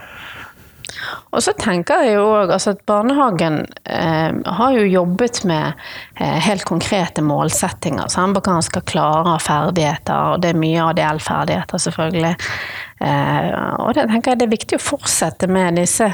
Og 1.35 1.43
så 1.43 1.51
tenker 1.59 2.05
jeg 2.05 2.15
jo 2.15 2.27
òg 2.37 2.53
altså 2.55 2.71
at 2.75 2.85
barnehagen 2.87 3.59
eh, 3.83 4.37
har 4.59 4.77
jo 4.77 4.85
jobbet 4.87 5.41
med 5.49 5.73
eh, 6.19 6.37
helt 6.47 6.63
konkrete 6.69 7.23
målsettinger. 7.25 8.07
Sant? 8.13 8.37
På 8.37 8.43
hva 8.45 8.57
han 8.59 8.65
skal 8.65 8.85
klare 8.87 9.35
av 9.35 9.43
ferdigheter, 9.43 10.33
og 10.33 10.41
det 10.43 10.53
er 10.53 10.61
mye 10.61 10.85
ADL-ferdigheter, 10.93 11.83
selvfølgelig. 11.83 12.33
Eh, 13.03 13.51
og 13.83 13.91
det 13.97 14.07
tenker 14.07 14.33
jeg 14.33 14.41
det 14.41 14.47
er 14.47 14.55
viktig 14.55 14.79
å 14.79 14.85
fortsette 14.87 15.51
med 15.51 15.77
disse 15.81 16.09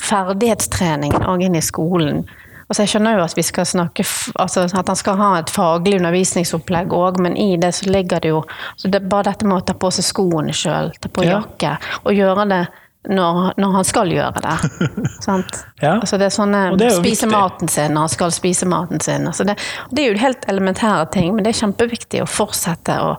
ferdighetstreningene 0.00 1.28
òg 1.30 1.44
inn 1.46 1.60
i 1.60 1.64
skolen. 1.64 2.24
Altså 2.64 2.84
jeg 2.84 2.94
skjønner 2.94 3.18
jo 3.18 3.24
at 3.26 3.36
vi 3.36 3.42
skal 3.44 3.66
snakke 3.68 4.04
altså 4.40 4.64
at 4.64 4.88
han 4.88 4.96
skal 4.96 5.18
ha 5.20 5.26
et 5.38 5.50
faglig 5.52 5.98
undervisningsopplegg 6.00 6.94
òg, 6.96 7.20
men 7.22 7.36
i 7.36 7.58
det 7.60 7.74
så 7.76 7.90
ligger 7.92 8.24
det 8.24 8.32
jo 8.32 8.40
så 8.80 8.88
det 8.88 9.02
Bare 9.12 9.28
dette 9.28 9.44
med 9.46 9.60
å 9.60 9.66
ta 9.68 9.76
på 9.76 9.90
seg 9.92 10.06
skoene 10.08 10.54
sjøl, 10.56 10.88
ta 10.96 11.12
på 11.12 11.26
Ja. 11.26 11.42
jakke, 11.42 11.76
og 12.04 12.16
gjøre 12.16 12.48
det 12.48 12.62
når, 13.08 13.52
når 13.60 13.72
han 13.76 13.84
skal 13.84 14.08
gjøre 14.12 14.40
det. 14.44 14.54
sant? 15.26 15.58
Ja. 15.82 15.98
Altså 16.00 16.16
det 16.20 16.26
er 16.30 16.34
sånne 16.34 16.62
det 16.80 16.86
er 16.88 16.96
Spise 16.98 17.26
viktig. 17.26 17.30
maten 17.34 17.68
sin 17.68 17.92
når 17.94 18.06
han 18.06 18.12
skal 18.14 18.32
spise 18.32 18.66
maten 18.70 19.00
sin. 19.04 19.26
Altså 19.28 19.44
det, 19.48 19.56
det 19.90 20.04
er 20.04 20.12
jo 20.14 20.20
helt 20.22 20.46
elementære 20.48 21.06
ting, 21.12 21.34
men 21.36 21.44
det 21.44 21.52
er 21.54 21.60
kjempeviktig 21.60 22.22
å 22.24 22.28
fortsette 22.30 22.96
å, 23.04 23.14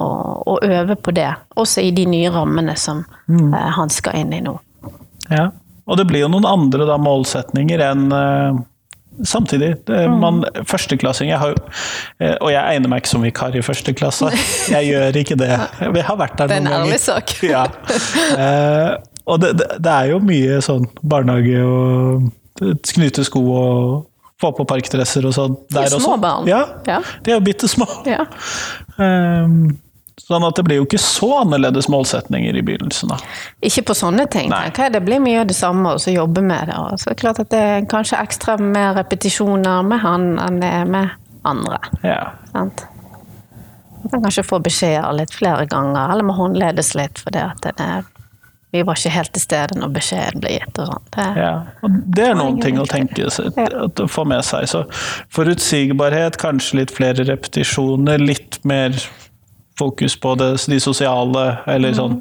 å, 0.00 0.06
å 0.54 0.58
øve 0.64 0.96
på 0.96 1.12
det. 1.16 1.28
Også 1.60 1.84
i 1.84 1.90
de 1.96 2.06
nye 2.08 2.30
rammene 2.32 2.76
som 2.80 3.04
Mm. 3.28 3.52
eh, 3.54 3.68
han 3.78 3.88
skal 3.88 4.16
inn 4.18 4.32
i 4.34 4.40
nå. 4.44 4.56
Ja. 5.30 5.50
Og 5.86 5.96
det 5.96 6.04
blir 6.10 6.20
jo 6.24 6.28
noen 6.30 6.44
andre 6.46 6.84
da, 6.86 6.96
målsetninger 7.00 7.80
enn 7.86 8.12
eh, 8.12 8.58
Samtidig. 9.24 9.74
Mm. 9.88 10.14
man, 10.20 10.44
Førsteklassing 10.66 11.30
har, 11.36 11.48
jo- 11.52 11.64
eh, 12.20 12.34
Og 12.40 12.50
jeg 12.50 12.62
egner 12.76 12.88
meg 12.88 13.02
ikke 13.02 13.08
som 13.12 13.22
vikar 13.22 13.54
i 13.54 13.62
første 13.62 13.92
klasse. 13.94 14.30
Jeg 14.72 14.88
gjør 14.88 15.18
ikke 15.20 15.36
det. 15.38 15.50
Vi 15.94 16.00
har 16.00 16.16
vært 16.16 16.38
der 16.38 16.46
Det 16.48 16.56
er 16.56 16.60
noen 16.60 16.72
en 16.72 16.72
ganger. 16.72 16.92
ærlig 16.92 17.00
sak. 17.00 17.34
Ja. 17.54 17.66
Eh, 18.38 18.96
og 19.26 19.40
det, 19.40 19.52
det, 19.58 19.66
det 19.84 19.92
er 19.92 20.08
jo 20.10 20.18
mye 20.18 20.56
sånn 20.64 20.88
barnehage 21.02 21.60
og 21.62 22.32
knyte 22.92 23.22
sko 23.24 23.42
og 23.54 24.08
få 24.42 24.50
på 24.56 24.64
parkdresser 24.66 25.24
og 25.28 25.34
sånn. 25.36 25.54
De 25.70 25.78
er 25.78 25.92
der 25.92 26.00
små 26.02 26.16
barn. 26.20 26.48
Ja, 26.50 26.64
Ja. 26.88 26.98
de 27.22 27.30
er 27.30 27.36
jo 27.38 27.44
bitte 27.46 27.68
små. 27.70 27.86
Ja. 28.08 28.24
Um, 28.98 29.78
sånn 30.20 30.44
at 30.44 30.56
det 30.58 30.64
blir 30.66 30.80
jo 30.80 30.86
ikke 30.86 31.00
så 31.00 31.28
annerledes 31.40 31.88
målsetninger 31.92 32.56
i 32.56 32.62
begynnelsen. 32.62 33.08
da. 33.14 33.18
Ikke 33.64 33.82
på 33.90 33.96
sånne 33.96 34.26
ting. 34.30 34.50
Tenker 34.52 34.88
jeg. 34.88 34.92
Det 34.92 35.02
blir 35.06 35.22
mye 35.24 35.40
av 35.40 35.50
det 35.50 35.56
samme, 35.56 35.94
og 35.94 36.00
så 36.00 36.12
jobbe 36.14 36.42
med 36.44 36.68
det. 36.68 36.76
Og 36.78 37.00
så 37.00 37.10
er 37.10 37.14
det 37.14 37.20
klart 37.24 37.42
at 37.42 37.50
det 37.50 37.60
er 37.60 37.84
kanskje 37.90 38.20
ekstra 38.20 38.58
mer 38.60 38.94
repetisjoner 39.00 39.82
med 39.86 40.02
han 40.04 40.32
enn 40.42 40.60
det 40.62 40.72
er 40.82 40.84
med 40.84 41.10
andre. 41.48 41.78
Ja. 42.04 42.32
Sant? 42.52 42.86
Man 44.02 44.10
kan 44.10 44.24
kanskje 44.24 44.42
få 44.42 44.58
beskjeder 44.58 45.12
litt 45.14 45.34
flere 45.34 45.66
ganger, 45.70 46.10
eller 46.12 46.26
må 46.26 46.34
håndledes 46.34 46.94
litt, 46.98 47.22
fordi 47.22 47.38
at 47.38 47.62
det 47.62 47.72
er, 47.78 48.02
vi 48.74 48.82
var 48.82 48.98
ikke 48.98 49.12
helt 49.14 49.32
til 49.36 49.44
stede 49.44 49.78
når 49.78 49.92
beskjeden 49.94 50.42
ble 50.42 50.56
gitt. 50.56 50.78
og 50.82 50.88
sånt. 50.90 51.10
Det, 51.14 51.26
Ja, 51.38 51.52
og 51.86 51.98
det 52.16 52.24
er 52.26 52.34
noen 52.34 52.58
ting 52.60 52.80
å 52.82 52.86
tenke 52.88 53.30
seg, 53.30 53.54
å 53.54 54.08
få 54.10 54.24
med 54.26 54.42
seg. 54.48 54.66
Så 54.66 54.84
forutsigbarhet, 55.30 56.38
kanskje 56.42 56.80
litt 56.82 56.94
flere 56.94 57.28
repetisjoner, 57.28 58.18
litt 58.18 58.58
mer 58.64 58.96
fokus 59.78 60.16
på 60.20 60.34
det, 60.40 60.54
de 60.68 60.78
sosiale 60.82 61.46
eller 61.70 61.96
sånn 61.96 62.20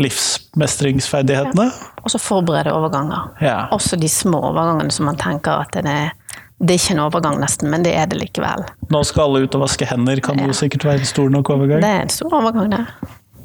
livsmestringsferdighetene. 0.00 1.66
Og 2.02 2.12
så 2.12 2.20
forberede 2.20 2.74
overganger. 2.74 3.30
Ja. 3.44 3.56
Også 3.74 3.96
de 4.00 4.10
små 4.10 4.42
overgangene 4.50 4.92
som 4.92 5.08
man 5.08 5.18
tenker 5.20 5.64
at 5.64 5.76
det 5.76 5.90
er, 5.90 6.12
det 6.60 6.76
er 6.76 6.80
ikke 6.80 6.96
en 6.96 7.04
overgang 7.06 7.40
nesten, 7.42 7.70
men 7.72 7.86
det 7.86 7.94
er 7.98 8.10
det 8.10 8.20
likevel. 8.20 8.66
Nå 8.92 9.02
skal 9.06 9.28
alle 9.28 9.44
ut 9.46 9.56
og 9.56 9.64
vaske 9.64 9.88
hender, 9.88 10.20
kan 10.24 10.40
jo 10.42 10.56
sikkert 10.56 10.88
være 10.90 11.04
en 11.04 11.12
stor 11.12 11.32
nok 11.32 11.52
overgang. 11.56 11.84
Det 11.84 11.92
er 11.92 12.04
en 12.06 12.12
stor 12.12 12.36
overgang, 12.40 12.70
det. 12.74 12.84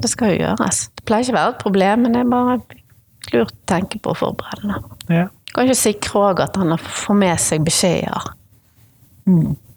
det 0.02 0.12
skal 0.12 0.34
jo 0.34 0.42
gjøres. 0.42 0.84
Det 0.98 1.06
pleier 1.08 1.26
ikke 1.26 1.36
å 1.36 1.40
være 1.40 1.54
et 1.54 1.64
problem, 1.64 2.06
men 2.06 2.16
det 2.16 2.24
er 2.24 2.32
bare 2.34 2.60
lurt 3.30 3.54
å 3.54 3.62
tenke 3.70 4.00
på 4.02 4.14
å 4.14 4.18
forberede 4.18 4.74
det. 4.74 5.20
Ja. 5.20 5.26
Kanskje 5.56 5.78
sikre 5.78 6.28
òg 6.28 6.44
at 6.44 6.58
han 6.60 6.76
får 6.78 7.16
med 7.18 7.40
seg 7.42 7.64
beskjeder. 7.66 8.30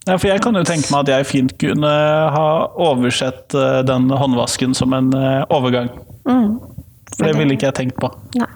Ja, 0.03 0.17
for 0.17 0.27
jeg 0.27 0.41
kan 0.43 0.57
jo 0.59 0.63
tenke 0.67 0.91
meg 0.91 1.05
at 1.05 1.11
jeg 1.13 1.29
fint 1.29 1.53
kunne 1.61 1.91
ha 2.35 2.47
oversett 2.89 3.55
eh, 3.55 3.79
den 3.87 4.09
håndvasken 4.11 4.75
som 4.75 4.93
en 4.97 5.13
overgang. 5.13 5.89
overgang. 6.27 6.59
For 7.13 7.29
det 7.29 7.37
ville 7.37 7.55
ikke 7.55 7.69
jeg 7.69 7.77
tenkt 7.77 7.99
på. 8.01 8.09
Nei. 8.39 8.49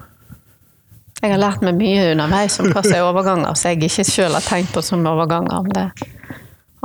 Jeg 1.18 1.32
har 1.32 1.40
lært 1.42 1.64
meg 1.66 1.74
mye 1.80 2.12
underveis 2.12 2.60
om 2.62 2.68
hva 2.70 2.82
som 2.84 2.94
er 2.94 3.02
overganger, 3.08 3.56
så 3.58 3.72
jeg 3.72 3.88
ikke 3.88 4.04
sjøl 4.06 4.36
har 4.36 4.44
tenkt 4.46 4.70
på 4.74 4.82
som 4.86 5.02
overganger. 5.08 5.56
Om 5.64 5.72
det 5.74 5.88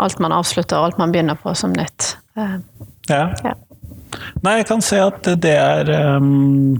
alt 0.01 0.17
man 0.23 0.33
avslutter 0.33 0.79
og 0.79 0.87
alt 0.87 0.97
man 1.01 1.13
begynner 1.13 1.37
på 1.37 1.53
som 1.57 1.73
nytt. 1.75 2.15
Eh, 2.37 2.57
Ja. 3.11 3.27
Ja. 3.43 3.53
Nei, 4.45 4.59
jeg 4.61 4.67
kan 4.69 4.81
se 4.85 4.99
at 5.01 5.25
det 5.41 5.53
er 5.57 5.89
um, 6.17 6.77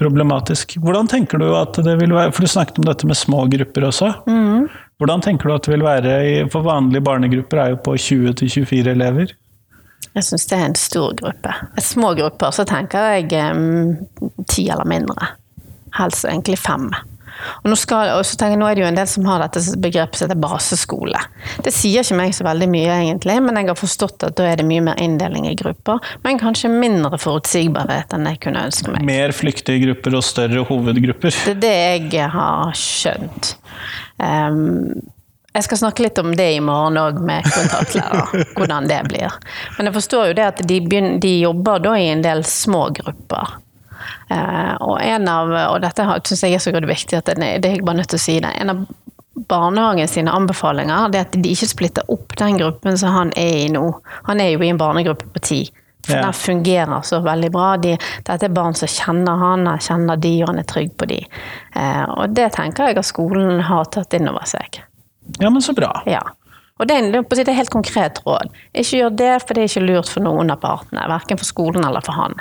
problematisk. 0.00 0.76
Hvordan 0.82 1.08
tenker 1.10 1.38
du 1.42 1.48
at 1.58 1.76
det 1.84 1.96
vil 2.00 2.14
være 2.14 2.32
For 2.32 2.46
du 2.46 2.50
snakket 2.50 2.78
om 2.78 2.86
dette 2.88 3.06
med 3.10 3.18
små 3.18 3.44
grupper 3.50 3.88
også. 3.90 4.10
Hvordan 5.04 5.20
tenker 5.20 5.50
du 5.50 5.52
at 5.52 5.66
det 5.66 5.72
vil 5.74 5.82
være 5.84 6.12
For 6.48 6.64
vanlige 6.64 7.04
barnegrupper 7.04 7.58
er 7.60 7.72
jo 7.74 7.80
på 7.84 7.92
20-24 8.00 8.88
elever. 8.88 9.34
Jeg 10.14 10.24
syns 10.24 10.46
det 10.48 10.56
er 10.56 10.68
en 10.70 10.76
stor 10.78 11.12
gruppe. 11.18 11.52
Et 11.76 11.84
små 11.84 12.14
grupper, 12.16 12.54
så 12.56 12.64
tenker 12.64 13.18
jeg 13.18 13.34
em, 13.36 13.98
ti 14.48 14.64
eller 14.70 14.88
mindre. 14.88 15.28
Helst 15.98 16.24
egentlig 16.24 16.56
fem. 16.56 16.88
Og 17.62 17.70
nå, 17.72 17.76
skal, 17.78 18.12
og 18.18 18.24
så 18.26 18.38
tenker 18.38 18.54
jeg, 18.54 18.60
nå 18.62 18.68
er 18.68 18.76
det 18.76 18.84
jo 18.84 18.88
en 18.90 18.98
del 18.98 19.08
som 19.10 19.28
har 19.28 19.42
dette 19.44 19.62
begrepet 19.82 20.20
som 20.20 20.28
heter 20.28 20.40
baseskole. 20.42 21.22
Det 21.64 21.72
sier 21.74 22.04
ikke 22.04 22.18
meg 22.18 22.36
så 22.36 22.46
veldig 22.46 22.68
mye, 22.72 22.98
egentlig, 23.04 23.38
men 23.44 23.60
jeg 23.60 23.70
har 23.70 23.78
forstått 23.78 24.26
at 24.28 24.36
da 24.38 24.48
er 24.50 24.60
det 24.60 24.68
mye 24.68 24.84
mer 24.90 25.00
inndeling 25.02 25.48
i 25.50 25.56
grupper. 25.58 26.02
Men 26.26 26.40
kanskje 26.42 26.72
mindre 26.72 27.18
forutsigbarhet 27.20 28.14
enn 28.16 28.28
jeg 28.30 28.40
kunne 28.44 28.66
ønske 28.68 28.94
meg. 28.94 29.06
Mer 29.08 29.34
flyktige 29.36 29.82
grupper 29.86 30.20
og 30.20 30.26
større 30.26 30.66
hovedgrupper. 30.68 31.42
Det 31.48 31.56
er 31.56 32.06
det 32.06 32.14
jeg 32.20 32.30
har 32.34 32.78
skjønt. 32.78 33.54
Um, 34.18 34.94
jeg 35.54 35.68
skal 35.68 35.78
snakke 35.78 36.02
litt 36.02 36.18
om 36.18 36.32
det 36.34 36.48
i 36.56 36.62
morgen 36.62 36.98
òg, 36.98 37.20
med 37.22 37.46
kontaktlærer. 37.46 38.46
Hvordan 38.56 38.88
det 38.90 39.00
blir. 39.06 39.36
Men 39.76 39.86
jeg 39.86 39.94
forstår 39.94 40.30
jo 40.30 40.38
det 40.40 40.48
at 40.48 40.62
de, 40.66 40.80
begynner, 40.82 41.20
de 41.22 41.36
jobber 41.44 41.84
da 41.84 41.92
i 41.98 42.08
en 42.10 42.24
del 42.24 42.42
små 42.48 42.88
grupper. 42.96 43.54
Eh, 44.30 44.74
og 44.80 44.98
en 45.02 45.28
av, 45.28 45.50
og 45.74 45.80
dette 45.84 46.06
syns 46.28 46.44
jeg 46.46 46.54
er 46.58 46.62
så 46.64 46.72
godt 46.74 46.88
viktig 46.90 47.18
at 47.18 47.30
det, 47.32 47.36
det 47.62 47.70
er 47.70 47.78
jeg 47.78 47.84
bare 47.86 48.00
nødt 48.02 48.12
til 48.12 48.20
å 48.20 48.24
si 48.26 48.38
det. 48.44 48.52
En 48.60 48.70
av 48.74 48.84
barnehagen 49.50 50.08
sine 50.08 50.30
anbefalinger 50.30 51.08
det 51.10 51.18
er 51.20 51.26
at 51.26 51.38
de 51.42 51.50
ikke 51.54 51.66
splitter 51.70 52.10
opp 52.12 52.36
den 52.38 52.58
gruppen 52.60 52.98
som 52.98 53.14
han 53.16 53.32
er 53.36 53.64
i 53.64 53.72
nå. 53.72 53.86
Han 54.28 54.40
er 54.40 54.52
jo 54.54 54.62
i 54.62 54.70
en 54.70 54.78
barnegruppe 54.80 55.26
på 55.34 55.42
ti. 55.42 55.62
For 56.04 56.18
Ja. 56.18 56.22
den 56.26 56.32
fungerer 56.36 57.00
så 57.08 57.22
veldig 57.24 57.48
bra. 57.52 57.76
De, 57.80 57.94
dette 58.28 58.44
er 58.44 58.52
barn 58.52 58.74
som 58.76 58.88
kjenner 58.88 59.38
han, 59.40 59.66
han 59.66 59.78
kjenner 59.80 60.20
de, 60.20 60.34
og 60.42 60.50
han 60.50 60.58
er 60.60 60.66
trygg 60.68 60.92
på 61.00 61.08
de. 61.08 61.22
Eh, 61.74 62.04
og 62.12 62.34
det 62.36 62.50
tenker 62.52 62.90
jeg 62.90 62.98
at 63.00 63.08
skolen 63.08 63.62
har 63.64 63.84
tatt 63.88 64.12
inn 64.14 64.28
over 64.28 64.44
seg. 64.44 64.82
Ja, 65.40 65.48
men 65.48 65.62
så 65.64 65.72
bra. 65.72 66.02
Ja. 66.04 66.20
Og 66.78 66.88
det 66.90 66.96
er, 66.98 67.22
det 67.22 67.48
er 67.48 67.56
helt 67.56 67.70
konkret 67.72 68.20
råd. 68.26 68.50
Ikke 68.74 68.98
gjør 69.00 69.16
det, 69.16 69.32
for 69.46 69.54
det 69.54 69.62
er 69.64 69.70
ikke 69.72 69.86
lurt 69.86 70.10
for 70.12 70.20
noen 70.26 70.50
av 70.52 70.60
partene. 70.60 71.06
Verken 71.08 71.38
for 71.40 71.48
skolen 71.48 71.86
eller 71.86 72.04
for 72.04 72.12
han. 72.18 72.34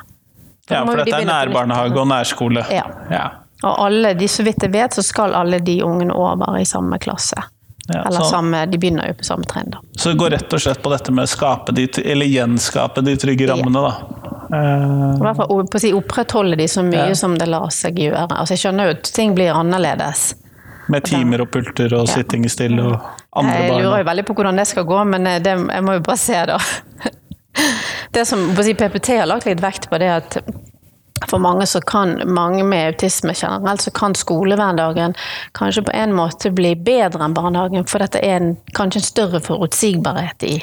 Ja, 0.70 0.86
for 0.86 0.96
dette 1.02 1.16
er 1.22 1.26
nærbarnehage 1.28 2.00
og 2.00 2.08
nærskole. 2.08 2.64
Ja. 2.72 2.86
Ja. 3.12 3.24
Og 3.64 3.80
alle 3.86 4.14
de, 4.20 4.28
så 4.28 4.44
vidt 4.44 4.64
jeg 4.64 4.72
vet, 4.74 4.94
så 4.96 5.04
skal 5.04 5.34
alle 5.36 5.60
de 5.64 5.78
ungene 5.84 6.14
over 6.16 6.58
i 6.60 6.66
samme 6.68 7.00
klasse. 7.00 7.36
Ja, 7.92 8.06
Eller 8.08 8.24
samme, 8.24 8.62
de 8.72 8.78
begynner 8.80 9.10
jo 9.10 9.14
på 9.20 9.26
samme 9.28 9.44
trinn, 9.44 9.72
da. 9.74 9.80
Så 10.00 10.14
det 10.14 10.18
går 10.22 10.30
rett 10.38 10.54
og 10.56 10.62
slett 10.64 10.80
på 10.84 10.92
dette 10.94 11.12
med 11.12 11.26
å 11.28 11.28
skape 11.28 11.74
de, 11.76 11.84
eller 12.06 12.26
gjenskape 12.32 13.04
de 13.04 13.16
trygge 13.20 13.48
rammene, 13.50 13.82
da. 13.84 14.22
I 14.54 15.20
hvert 15.20 15.36
fall 15.42 15.50
på 15.68 15.80
å 15.80 15.82
si, 15.82 15.92
opprettholde 15.96 16.56
de 16.60 16.68
så 16.72 16.84
mye 16.86 17.10
Ja. 17.10 17.16
som 17.16 17.36
det 17.38 17.48
lar 17.52 17.68
seg 17.76 18.00
gjøre. 18.00 18.28
Altså, 18.30 18.54
jeg 18.56 18.60
skjønner 18.64 18.86
jo 18.88 18.96
at 18.96 19.04
ting 19.16 19.36
blir 19.36 19.52
annerledes. 19.56 20.36
med 20.90 21.04
timer 21.08 21.42
og 21.42 21.48
pulter 21.52 21.94
og 21.96 22.08
Ja. 22.08 22.14
sitting 22.14 22.44
stille 22.50 22.84
og 22.84 23.00
andre 23.36 23.54
Jeg 23.56 23.72
lurer 23.84 23.98
jo 24.00 24.04
veldig 24.10 24.26
på 24.28 24.34
hvordan 24.36 24.58
det 24.58 24.68
skal 24.68 24.84
gå, 24.84 25.04
men 25.08 25.28
eh, 25.28 25.40
det, 25.40 25.54
jeg 25.72 25.84
må 25.84 25.94
jo 25.94 26.00
bare 26.02 26.18
se, 26.18 26.46
da. 26.46 26.58
Det 28.14 28.26
som 28.30 28.50
PPT 28.56 29.18
har 29.20 29.26
lagt 29.30 29.46
litt 29.46 29.62
vekt 29.64 29.90
på, 29.90 29.98
det 30.02 30.08
er 30.10 30.22
at 30.22 30.38
for 31.30 31.40
mange, 31.40 31.66
så 31.70 31.80
kan, 31.82 32.18
mange 32.28 32.64
med 32.68 32.88
autisme 32.94 33.34
generelt, 33.38 33.82
så 33.82 33.92
kan 33.96 34.14
skolehverdagen 34.18 35.14
kanskje 35.56 35.86
på 35.88 35.94
en 35.96 36.14
måte 36.14 36.52
bli 36.52 36.74
bedre 36.76 37.24
enn 37.24 37.34
barnehagen, 37.38 37.86
for 37.88 38.04
dette 38.04 38.20
er 38.20 38.42
en, 38.42 38.58
kanskje 38.76 39.00
en 39.00 39.08
større 39.08 39.42
forutsigbarhet 39.46 40.44
i 40.50 40.54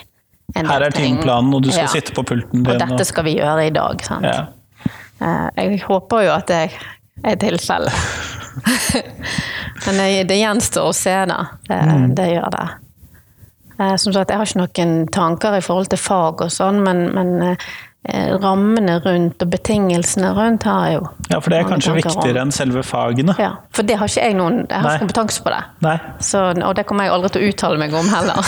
en 0.59 0.67
Her 0.67 0.83
er 0.83 0.91
timeplanen, 0.91 1.55
og 1.55 1.63
du 1.63 1.71
skal 1.71 1.87
Ja. 1.87 1.93
sitte 1.95 2.13
på 2.13 2.25
pulten 2.27 2.67
Og 2.67 2.73
din. 2.75 2.79
dette 2.83 3.05
skal 3.07 3.25
vi 3.25 3.37
gjøre 3.39 3.67
i 3.67 3.71
dag. 3.71 4.03
Sant? 4.05 4.25
ja. 4.27 4.47
Eh, 5.23 5.49
Jeg 5.57 5.81
håper 5.87 6.25
jo 6.27 6.33
at 6.35 6.47
det 6.49 6.71
er 7.25 7.37
tilfellet. 7.37 7.93
Men 9.87 10.27
det, 10.27 10.37
gjenstår 10.37 10.91
å 10.91 10.95
se, 10.97 11.15
da. 11.27 11.39
Det, 11.69 11.81
det 12.17 12.29
gjør 12.35 12.51
det. 12.51 12.67
Eh, 13.81 13.97
Som 13.97 14.13
sagt, 14.13 14.31
jeg 14.31 14.39
har 14.41 14.47
ikke 14.51 14.61
noen 14.61 15.09
tanker 15.15 15.55
i 15.57 15.61
forhold 15.65 15.89
til 15.93 15.99
fag 16.01 16.41
og 16.45 16.51
sånn, 16.53 16.83
men, 16.85 16.99
men 17.17 17.29
eh, 17.51 17.57
rammene 18.41 18.95
rundt 19.05 19.43
og 19.45 19.49
betingelsene 19.53 20.31
rundt 20.37 20.63
har 20.69 20.81
jeg 20.89 20.95
jo. 20.99 21.03
ja, 21.31 21.39
for 21.41 21.49
det 21.53 21.59
er 21.61 21.67
kanskje 21.69 21.93
viktigere 21.99 22.41
om. 22.41 22.45
enn 22.49 22.53
selve 22.57 22.83
fagene. 22.87 23.35
Ja, 23.41 23.51
for 23.77 23.83
det 23.89 23.97
har 24.01 24.07
ikke 24.09 24.25
jeg 24.25 24.35
noen 24.39 24.57
Jeg 24.71 24.81
har 24.85 24.99
kompetanse 25.03 25.39
på 25.45 25.49
det. 25.53 25.63
Nei, 25.85 25.97
Så, 26.25 26.39
og 26.57 26.73
det 26.79 26.85
kommer 26.89 27.03
jeg 27.09 27.15
aldri 27.17 27.29
til 27.35 27.41
å 27.45 27.47
uttale 27.53 27.77
meg 27.83 27.91
om 27.97 28.07
heller. 28.13 28.41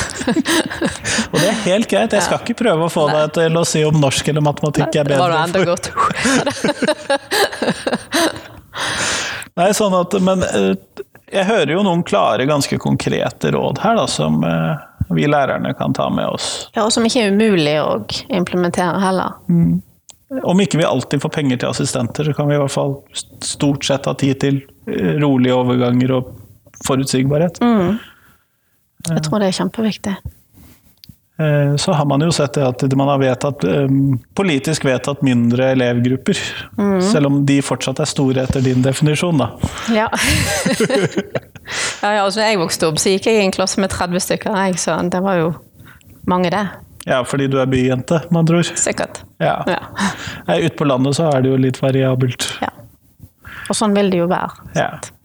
og 1.32 1.36
det 1.38 1.48
er 1.48 1.58
helt 1.68 1.88
greit. 1.92 2.10
Jeg 2.16 2.24
skal 2.28 2.38
ikke 2.40 2.58
prøve 2.64 2.82
å 2.88 2.92
få 2.92 3.04
deg 3.12 3.24
til 3.40 3.52
å 3.60 3.62
si 3.68 3.80
om 3.88 3.96
norsk 4.04 4.24
eller 4.32 4.42
matematikk 4.48 4.90
er 5.00 5.04
bedre. 5.08 5.16
det 5.16 5.22
var 5.22 5.32
enda 5.44 5.60
godt. 5.68 5.86
Nei, 9.60 9.68
sånn 9.76 9.92
at, 9.98 10.14
men 10.24 10.38
eh, 10.48 10.72
jeg 11.32 11.44
hører 11.48 11.70
jo 11.74 11.82
noen 11.84 12.02
klare, 12.08 12.46
ganske 12.48 12.76
konkrete 12.80 13.50
råd 13.52 13.78
her, 13.84 13.94
da, 14.00 14.06
som 14.08 14.40
vi 15.16 15.28
lærerne 15.28 15.74
kan 15.78 15.94
ta 15.96 16.08
med 16.10 16.26
oss. 16.32 16.50
Ja, 16.76 16.84
og 16.86 16.92
som 16.94 17.06
ikke 17.06 17.26
er 17.26 17.32
umulig 17.34 17.76
å 17.82 18.02
implementere 18.32 19.00
heller. 19.02 19.38
Om 20.42 20.62
ikke 20.64 20.80
vi 20.80 20.88
alltid 20.88 21.22
får 21.22 21.32
penger 21.34 21.60
til 21.60 21.72
assistenter, 21.72 22.24
så 22.24 22.36
kan 22.36 22.48
vi 22.48 22.56
i 22.56 22.60
hvert 22.62 22.72
fall 22.72 22.96
stort 23.44 23.84
sett 23.84 24.08
ha 24.08 24.14
tid 24.18 24.40
til 24.40 24.62
eh, 24.88 25.18
rolige 25.20 25.56
overganger 25.58 26.14
og 26.16 26.30
forutsigbarhet. 26.86 27.60
Jeg 29.10 29.24
tror 29.26 29.42
det 29.42 29.50
er 29.50 29.58
kjempeviktig. 29.58 30.14
Eh, 31.42 31.76
Så 31.76 31.92
har 31.92 32.04
man 32.04 32.20
jo 32.20 32.30
sett 32.32 32.54
det 32.54 32.64
at 32.66 32.82
man 32.98 33.08
har 33.08 33.18
vedtatt, 33.18 33.64
eh, 33.64 33.88
politisk 34.34 34.84
vedtatt 34.84 35.22
mindre 35.22 35.70
elevgrupper. 35.72 36.38
Selv 37.12 37.26
om 37.26 37.40
de 37.46 37.60
fortsatt 37.64 38.00
er 38.00 38.10
store 38.10 38.44
etter 38.44 38.60
din 38.64 38.82
definisjon, 38.84 39.38
da. 39.38 39.50
Ja. 39.94 40.08
ja, 42.02 42.12
ja 42.12 42.24
altså, 42.24 42.40
jeg 42.44 42.60
vokste 42.60 42.88
opp, 42.90 43.00
så 43.02 43.14
gikk 43.14 43.28
jeg 43.30 43.40
i 43.40 43.44
en 43.46 43.54
klasse 43.54 43.80
med 43.82 43.90
30 43.92 44.24
stykker, 44.26 44.56
jeg, 44.66 44.78
så 44.82 44.98
det 45.10 45.22
var 45.24 45.40
jo 45.40 45.52
mange, 46.30 46.50
det. 46.54 46.66
Ja, 47.06 47.22
fordi 47.26 47.48
du 47.50 47.58
er 47.58 47.66
byjente, 47.66 48.20
med 48.30 48.44
andre 48.44 48.60
ord. 48.62 48.70
Sikkert. 48.78 49.24
Ja. 49.42 49.56
Ja. 49.66 49.80
Ute 50.54 50.76
på 50.78 50.86
landet 50.86 51.16
så 51.18 51.32
er 51.32 51.42
det 51.42 51.50
jo 51.50 51.58
litt 51.58 51.80
variabelt. 51.82 52.46
ja. 52.62 52.70
Og 53.70 53.76
sånn 53.78 53.94
vil 53.94 54.10
det 54.10 54.18
jo 54.18 54.28
være. 54.30 54.70
Ja. 54.76 54.92
Så, 55.02 55.18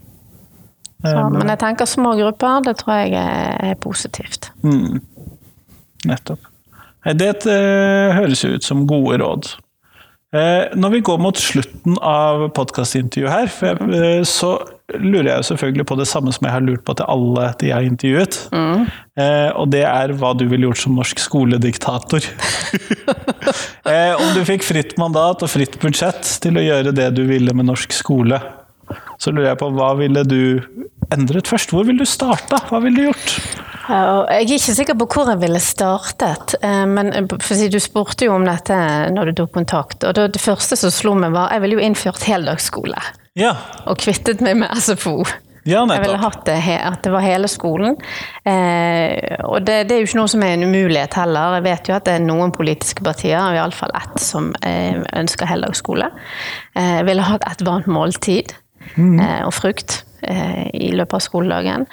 Eh, 1.05 1.29
men 1.29 1.47
jeg 1.51 1.59
tenker 1.61 1.85
små 1.85 2.15
grupper, 2.17 2.63
det 2.65 2.77
tror 2.79 2.95
jeg 3.03 3.13
er 3.13 3.75
positivt. 3.81 4.49
Mm. 4.63 4.97
Nettopp. 6.05 6.43
Det 7.15 7.45
eh, 7.47 8.17
høres 8.17 8.43
ut 8.43 8.65
som 8.65 8.85
gode 8.89 9.19
råd. 9.21 9.53
Eh, 10.35 10.73
når 10.75 10.97
vi 10.97 11.03
går 11.07 11.21
mot 11.23 11.37
slutten 11.39 11.95
av 12.03 12.49
podkastintervjuet 12.57 13.31
her, 13.31 13.77
eh, 13.95 14.23
så 14.27 14.57
lurer 14.99 15.29
jeg 15.29 15.47
selvfølgelig 15.51 15.85
på 15.87 15.97
det 15.99 16.07
samme 16.09 16.33
som 16.35 16.47
jeg 16.47 16.55
har 16.55 16.65
lurt 16.65 16.83
på 16.87 16.97
til 16.99 17.07
alle 17.07 17.47
de 17.61 17.69
jeg 17.69 17.75
har 17.77 17.87
intervjuet. 17.87 18.39
Mm. 18.51 18.85
og 19.59 19.65
det 19.73 19.81
er 19.83 20.13
hva 20.15 20.29
du 20.37 20.45
ville 20.47 20.67
gjort 20.69 20.79
som 20.79 20.95
norsk 20.95 21.19
skolediktator. 21.19 22.23
om 24.23 24.29
du 24.35 24.43
fikk 24.47 24.63
fritt 24.63 24.95
mandat 25.01 25.43
og 25.43 25.51
fritt 25.51 25.75
budsjett 25.81 26.23
til 26.43 26.59
å 26.59 26.63
gjøre 26.63 26.95
det 26.95 27.09
du 27.17 27.25
ville 27.27 27.55
med 27.55 27.67
norsk 27.67 27.95
skole, 27.95 28.39
så 29.19 29.33
lurer 29.33 29.51
jeg 29.51 29.59
på 29.59 29.71
hva 29.75 29.91
ville 29.99 30.23
du 30.23 30.41
endret 31.11 31.49
først? 31.51 31.73
Hvor 31.73 31.87
ville 31.87 32.03
du 32.03 32.07
starta? 32.07 32.61
Hva 32.69 32.79
ville 32.83 33.01
du 33.01 33.09
gjort? 33.09 33.56
Jeg 33.87 34.43
er 34.43 34.51
ikke 34.57 34.75
sikker 34.75 34.97
på 34.99 35.07
hvor 35.13 35.29
jeg 35.31 35.39
ville 35.41 35.61
startet, 35.63 36.57
eh, 36.61 36.83
men 36.89 37.13
eh, 37.15 37.69
du 37.71 37.79
spurte 37.79 38.27
jo 38.27 38.35
om 38.35 38.45
dette 38.47 38.75
når 39.15 39.31
du 39.31 39.41
tok 39.41 39.53
kontakt. 39.55 40.03
og 40.03 40.15
det, 40.17 40.33
det 40.35 40.43
første 40.43 40.75
som 40.79 40.91
slo 40.91 41.15
meg 41.15 41.31
var 41.35 41.53
jeg 41.55 41.63
ville 41.63 41.79
jo 41.79 41.85
innført 41.87 42.27
heldagsskole. 42.27 42.99
Ja, 43.37 43.53
Og 43.85 43.99
kvittet 44.01 44.41
meg 44.41 44.57
med 44.57 44.73
SFO. 44.81 45.21
ja 45.67 45.83
Jeg 45.85 46.01
ville 46.01 46.17
hatt 46.17 46.45
det, 46.47 46.57
at 46.81 47.03
det 47.05 47.11
var 47.13 47.21
hele 47.21 47.47
skolen. 47.47 47.95
Eh, 48.43 49.37
og 49.45 49.61
det, 49.67 49.83
det 49.87 49.95
er 49.95 50.01
jo 50.01 50.09
ikke 50.09 50.19
noe 50.19 50.31
som 50.31 50.43
er 50.43 50.55
en 50.55 50.67
umulighet 50.67 51.13
heller. 51.19 51.57
Jeg 51.59 51.67
vet 51.67 51.89
jo 51.91 51.97
at 51.99 52.07
det 52.07 52.15
er 52.17 52.23
noen 52.25 52.51
politiske 52.55 53.05
partier, 53.05 53.39
og 53.39 53.55
iallfall 53.59 53.93
ett, 53.99 54.17
som 54.23 54.53
eh, 54.65 55.03
ønsker 55.15 55.47
heldagsskole. 55.47 56.09
Eh, 56.75 56.93
jeg 56.99 57.07
ville 57.11 57.27
hatt 57.29 57.45
et 57.47 57.63
varmt 57.67 57.87
måltid. 57.91 58.55
Eh, 58.95 59.41
og 59.45 59.53
frukt 59.55 60.01
eh, 60.21 60.67
i 60.73 60.91
løpet 60.95 61.19
av 61.19 61.25
skoledagen. 61.25 61.85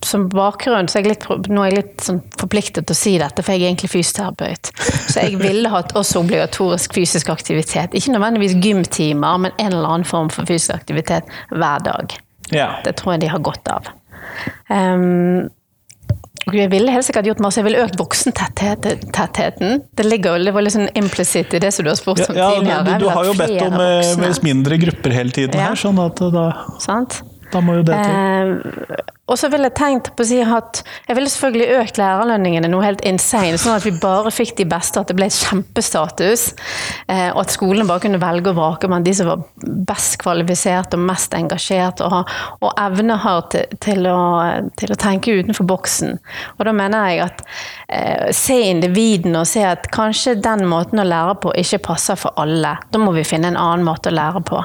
Som 0.00 0.22
bakgrunn 0.32 0.86
så 0.88 0.96
er 0.96 1.04
jeg 1.04 1.10
litt, 1.10 1.24
nå 1.52 1.60
er 1.60 1.68
jeg 1.68 1.76
litt 1.76 2.04
sånn 2.06 2.20
forpliktet 2.40 2.86
til 2.88 2.96
å 2.96 2.96
si 2.96 3.10
dette, 3.20 3.44
for 3.44 3.52
jeg 3.52 3.60
er 3.60 3.72
egentlig 3.74 3.90
fysioterapeut. 3.92 4.70
Så 4.80 5.20
jeg 5.20 5.36
ville 5.36 5.68
hatt 5.68 5.92
også 6.00 6.22
obligatorisk 6.22 6.96
fysisk 6.96 7.28
aktivitet. 7.34 7.92
Ikke 7.92 8.14
nødvendigvis 8.14 8.56
gymtimer, 8.64 9.42
men 9.44 9.52
en 9.58 9.68
eller 9.68 9.98
annen 9.98 10.08
form 10.08 10.32
for 10.32 10.48
fysisk 10.48 10.72
aktivitet 10.78 11.28
hver 11.52 11.84
dag. 11.84 12.16
Ja. 12.56 12.70
Det 12.86 12.96
tror 12.96 13.14
jeg 13.14 13.26
de 13.26 13.34
har 13.34 13.44
godt 13.44 13.68
av. 13.68 13.92
Um, 14.72 15.50
jeg 16.52 16.70
ville 16.70 16.92
helt 16.92 17.06
sikkert 17.06 17.24
gjort 17.30 17.40
masse. 17.40 17.56
Jeg 17.62 17.64
ville 17.64 17.80
økt 17.86 17.96
voksentettheten. 17.98 19.82
Det 19.96 20.04
ligger 20.06 20.36
jo, 20.38 20.44
det 20.44 20.52
var 20.54 20.62
litt 20.66 20.74
sånn 20.76 20.88
implisitt 20.98 21.54
i 21.56 21.60
det 21.62 21.70
som 21.74 21.84
du 21.86 21.90
har 21.90 21.96
spurt 21.96 22.20
om 22.28 22.36
Ja, 22.36 22.50
ja, 22.50 22.58
tidligere. 22.60 22.98
du, 22.98 23.04
du 23.04 23.08
har 23.10 23.24
jo 23.24 23.34
bedt 23.38 23.62
om 23.64 23.78
eh, 23.80 24.10
voksne. 24.20 24.42
mindre 24.44 24.78
grupper 24.82 25.10
hele 25.16 25.30
tiden 25.30 25.56
Ja. 25.60 25.70
her, 25.72 25.80
sånn 25.80 25.98
at 26.04 26.20
eh, 26.20 26.30
da, 26.34 26.44
Sant? 26.84 27.22
Da 27.54 27.62
må 27.64 27.78
jo 27.78 27.84
det 27.86 27.98
til. 27.98 28.14
Eh, 28.14 29.02
og 29.24 29.38
så 29.40 29.48
ville 29.48 29.70
jeg 29.70 29.76
tenkt 29.78 30.10
på 30.12 30.20
å 30.20 30.28
si 30.28 30.40
at 30.44 30.82
jeg 31.06 31.16
ville 31.16 31.30
selvfølgelig 31.32 31.78
økt 31.80 31.96
lærerlønningene 31.96 32.68
noe 32.68 32.84
helt 32.84 33.04
insane, 33.08 33.56
sånn 33.60 33.78
at 33.78 33.86
vi 33.86 33.94
bare 34.02 34.32
fikk 34.34 34.52
de 34.58 34.66
beste, 34.68 35.00
at 35.00 35.08
det 35.08 35.16
ble 35.16 35.30
kjempestatus. 35.32 36.50
Eh, 37.08 37.30
og 37.30 37.40
at 37.46 37.54
skolene 37.54 37.88
bare 37.88 38.04
kunne 38.04 38.20
velge 38.20 38.52
og 38.52 38.58
vrake 38.58 38.90
blant 38.90 39.08
de 39.08 39.16
som 39.16 39.30
var 39.30 39.46
best 39.88 40.18
kvalifisert 40.20 40.98
og 40.98 41.06
mest 41.08 41.36
engasjert, 41.38 42.04
og, 42.04 42.28
og 42.60 42.84
evne 42.84 43.16
har 43.24 43.48
til, 43.54 43.80
til, 43.84 44.04
å, 44.12 44.20
til 44.76 44.92
å 44.92 45.00
tenke 45.00 45.38
utenfor 45.40 45.72
boksen. 45.72 46.20
Og 46.58 46.68
da 46.68 46.76
mener 46.76 47.08
jeg 47.08 47.24
at 47.30 47.44
eh, 47.88 48.28
se 48.36 48.60
individene 48.74 49.40
og 49.40 49.48
se 49.48 49.64
at 49.64 49.88
kanskje 49.94 50.36
den 50.44 50.68
måten 50.68 51.00
å 51.00 51.08
lære 51.08 51.40
på 51.40 51.56
ikke 51.64 51.80
passer 51.88 52.20
for 52.20 52.36
alle. 52.40 52.76
Da 52.92 53.00
må 53.00 53.16
vi 53.16 53.24
finne 53.24 53.54
en 53.54 53.60
annen 53.60 53.88
måte 53.88 54.12
å 54.12 54.18
lære 54.20 54.44
på. 54.44 54.60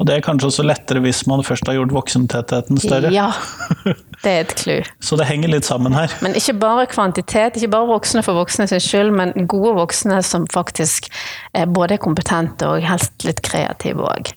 Og 0.00 0.06
det 0.08 0.14
er 0.16 0.22
kanskje 0.24 0.48
også 0.48 0.64
lettere 0.64 1.02
hvis 1.04 1.26
man 1.28 1.42
først 1.44 1.68
har 1.68 1.76
gjort 1.76 1.92
voksentettheten 1.92 2.80
større. 2.80 3.10
Ja, 3.12 3.28
det 4.24 4.30
er 4.32 4.46
et 4.46 4.54
clou. 4.56 4.80
Så 5.04 5.18
det 5.20 5.28
henger 5.28 5.52
litt 5.52 5.68
sammen 5.68 5.92
her. 5.92 6.14
Men 6.24 6.36
ikke 6.38 6.56
bare 6.62 6.86
kvantitet, 6.88 7.58
ikke 7.60 7.72
bare 7.76 7.90
voksne 7.90 8.24
for 8.24 8.40
voksne 8.40 8.64
sin 8.70 8.80
skyld, 8.80 9.12
men 9.18 9.34
gode 9.50 9.74
voksne 9.76 10.22
som 10.24 10.48
faktisk 10.50 11.10
er 11.52 11.68
både 11.68 11.98
er 11.98 12.02
kompetente 12.02 12.70
og 12.70 12.86
helst 12.88 13.28
litt 13.28 13.44
kreative 13.44 14.08
òg. 14.08 14.32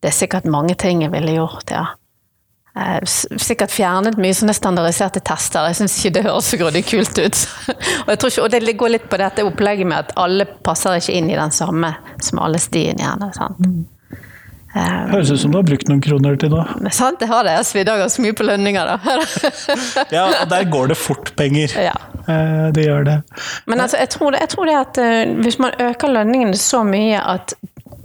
det 0.00 0.08
er 0.08 0.16
sikkert 0.16 0.48
mange 0.48 0.74
ting 0.80 1.04
jeg 1.04 1.12
ville 1.12 1.36
gjort, 1.36 1.68
ja. 1.74 1.84
Eh, 2.76 3.00
Sikkert 3.40 3.72
fjernet 3.74 4.18
mye 4.20 4.34
sånne 4.36 4.54
standardiserte 4.54 5.20
tester. 5.26 5.66
Jeg 5.70 5.80
syns 5.80 5.96
ikke 5.98 6.12
det 6.18 6.24
høres 6.28 6.50
så 6.52 6.58
grådig 6.60 6.84
kult 6.86 7.18
ut. 7.18 7.40
og, 8.04 8.12
jeg 8.12 8.18
tror 8.22 8.30
ikke, 8.34 8.44
og 8.46 8.50
det 8.54 8.76
går 8.78 8.94
litt 8.96 9.08
på 9.10 9.18
dette 9.20 9.46
opplegget 9.46 9.90
med 9.90 9.98
at 10.04 10.12
alle 10.20 10.46
passer 10.66 11.00
ikke 11.00 11.16
inn 11.18 11.30
i 11.32 11.38
den 11.38 11.50
samme 11.54 11.94
smalestien. 12.22 13.00
gjerne. 13.02 13.32
sant? 13.34 13.58
Høres 14.70 15.32
ut 15.34 15.40
som 15.42 15.50
du 15.50 15.56
har 15.58 15.64
brukt 15.66 15.88
noen 15.90 15.98
kroner 16.04 16.36
til 16.38 16.52
da. 16.52 16.62
Men 16.78 16.94
sant, 16.94 17.18
det 17.18 17.26
har 17.26 17.42
det. 17.42 17.56
Jeg 17.56 17.66
svidde 17.72 17.96
ganske 18.04 18.22
mye 18.22 18.36
på 18.38 18.46
lønninger, 18.46 18.92
da. 18.92 19.16
Ja, 20.14 20.28
og 20.44 20.46
der 20.52 20.68
går 20.70 20.92
det 20.92 20.98
fort 21.00 21.32
penger. 21.40 21.74
ja. 21.90 21.96
Eh, 22.30 22.68
Det 22.76 22.84
gjør 22.86 23.02
det. 23.08 23.16
Men 23.66 23.80
altså, 23.82 23.98
jeg 23.98 24.12
tror 24.14 24.30
det, 24.36 24.44
jeg 24.44 24.52
tror 24.54 24.70
det 24.70 24.76
at 24.78 25.00
hvis 25.42 25.58
man 25.58 25.74
øker 25.88 26.14
lønningene 26.14 26.54
så 26.60 26.84
mye 26.86 27.18
at 27.18 27.56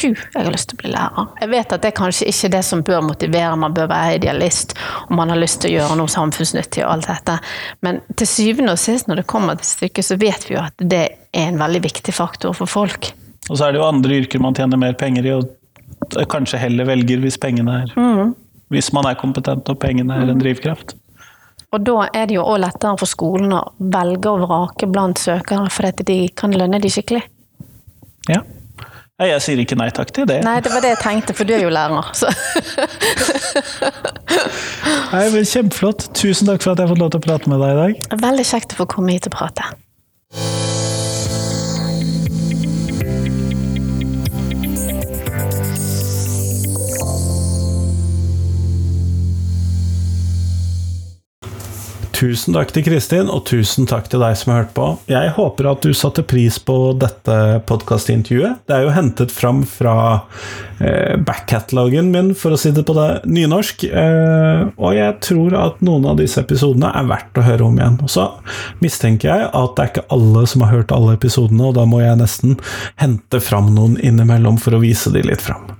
du, 0.01 0.07
jeg 0.11 0.35
har 0.35 0.51
lyst 0.53 0.69
til 0.71 0.77
å 0.77 0.81
bli 0.83 0.91
lærer. 0.93 1.27
Jeg 1.41 1.51
vet 1.51 1.75
at 1.75 1.83
det 1.83 1.91
er 1.91 1.97
kanskje 1.97 2.29
ikke 2.31 2.51
det 2.55 2.61
som 2.67 2.83
bør 2.85 3.03
motivere, 3.05 3.57
man 3.59 3.75
bør 3.75 3.89
være 3.91 4.17
idealist, 4.19 4.75
om 5.09 5.19
man 5.19 5.33
har 5.33 5.41
lyst 5.41 5.61
til 5.63 5.71
å 5.71 5.75
gjøre 5.79 5.99
noe 5.99 6.11
samfunnsnyttig 6.11 6.83
og 6.85 6.91
alt 6.93 7.09
dette. 7.11 7.37
Men 7.85 8.01
til 8.17 8.29
syvende 8.29 8.75
og 8.75 8.81
sist, 8.81 9.09
når 9.09 9.21
det 9.21 9.27
kommer 9.31 9.59
til 9.59 9.69
stykket, 9.71 10.07
så 10.07 10.19
vet 10.21 10.49
vi 10.49 10.57
jo 10.57 10.63
at 10.63 10.87
det 10.95 11.03
er 11.05 11.51
en 11.51 11.61
veldig 11.61 11.83
viktig 11.85 12.15
faktor 12.15 12.55
for 12.57 12.71
folk. 12.71 13.11
Og 13.49 13.57
så 13.57 13.67
er 13.67 13.75
det 13.75 13.81
jo 13.81 13.87
andre 13.87 14.19
yrker 14.23 14.41
man 14.41 14.57
tjener 14.57 14.81
mer 14.81 14.97
penger 14.99 15.29
i, 15.29 15.35
og 15.35 16.19
kanskje 16.31 16.59
heller 16.61 16.87
velger 16.89 17.21
hvis 17.23 17.39
pengene 17.41 17.81
er 17.83 17.95
Hvis 18.73 18.91
man 18.93 19.05
er 19.05 19.17
kompetent 19.17 19.69
og 19.69 19.79
pengene 19.79 20.15
er 20.17 20.31
en 20.31 20.41
drivkraft. 20.41 20.95
Og 21.75 21.83
da 21.83 22.07
er 22.15 22.27
det 22.29 22.37
jo 22.37 22.43
også 22.45 22.61
lettere 22.63 22.97
for 23.01 23.09
skolen 23.09 23.53
å 23.53 23.61
velge 23.79 24.31
og 24.31 24.45
vrake 24.47 24.87
blant 24.89 25.19
søkere, 25.19 25.69
for 25.69 26.03
de 26.07 26.17
kan 26.37 26.53
lønne 26.55 26.79
de 26.81 26.91
skikkelig. 26.91 27.23
Ja. 28.31 28.41
Nei, 29.15 29.29
Jeg 29.31 29.43
sier 29.45 29.59
ikke 29.63 29.77
nei 29.79 29.87
takk 29.95 30.09
til 30.15 30.25
det. 30.27 30.41
Nei, 30.43 30.57
det 30.59 30.71
var 30.73 30.83
det 30.83 30.89
jeg 30.91 30.99
tenkte, 30.99 31.35
for 31.37 31.47
du 31.47 31.53
er 31.55 31.63
jo 31.63 31.71
lærer. 31.71 32.09
Så. 32.19 32.27
Nei, 35.13 35.23
men 35.31 35.47
Kjempeflott. 35.47 36.09
Tusen 36.19 36.51
takk 36.51 36.59
for 36.65 36.73
at 36.73 36.81
jeg 36.81 36.89
har 36.89 36.91
fått 36.91 37.03
lov 37.03 37.13
til 37.15 37.23
å 37.23 37.27
prate 37.29 37.51
med 37.51 37.63
deg 37.63 37.71
i 37.71 37.79
dag. 37.79 38.19
Veldig 38.25 38.47
kjekt 38.51 38.75
å 38.75 38.81
få 38.83 38.89
komme 38.97 39.15
hit 39.15 39.29
og 39.31 39.37
prate. 39.37 39.71
Tusen 52.15 52.55
takk 52.55 52.69
til 52.71 52.85
Kristin, 52.85 53.27
og 53.27 53.41
tusen 53.49 53.87
takk 53.89 54.05
til 54.07 54.21
deg 54.23 54.37
som 54.39 54.53
har 54.53 54.61
hørt 54.61 54.71
på. 54.77 54.85
Jeg 55.11 55.33
håper 55.35 55.67
at 55.67 55.83
du 55.83 55.91
satte 55.91 56.23
pris 56.23 56.55
på 56.63 56.93
dette 56.95 57.35
podkastintervjuet. 57.67 58.61
Det 58.63 58.77
er 58.77 58.85
jo 58.85 58.93
hentet 58.95 59.33
fram 59.35 59.65
fra 59.67 59.97
eh, 60.79 61.19
backcatalogen 61.19 62.13
min, 62.13 62.31
for 62.39 62.55
å 62.55 62.61
si 62.61 62.71
det 62.71 62.85
på 62.87 62.95
det 62.95 63.09
nynorsk. 63.27 63.83
Eh, 63.91 64.63
og 64.79 64.95
jeg 64.95 65.19
tror 65.27 65.59
at 65.59 65.83
noen 65.83 66.07
av 66.13 66.21
disse 66.23 66.39
episodene 66.39 66.93
er 66.95 67.11
verdt 67.11 67.41
å 67.41 67.47
høre 67.49 67.67
om 67.67 67.79
igjen. 67.81 67.99
Så 68.07 68.29
mistenker 68.79 69.33
jeg 69.33 69.49
at 69.51 69.75
det 69.75 69.83
er 69.83 69.91
ikke 69.91 70.09
alle 70.15 70.47
som 70.47 70.63
har 70.63 70.77
hørt 70.77 70.95
alle 70.95 71.17
episodene, 71.19 71.67
og 71.67 71.75
da 71.75 71.83
må 71.89 71.99
jeg 71.99 72.21
nesten 72.23 72.55
hente 73.01 73.43
fram 73.43 73.73
noen 73.75 73.99
innimellom 73.99 74.61
for 74.61 74.79
å 74.79 74.85
vise 74.87 75.11
de 75.11 75.27
litt 75.27 75.43
fram. 75.43 75.74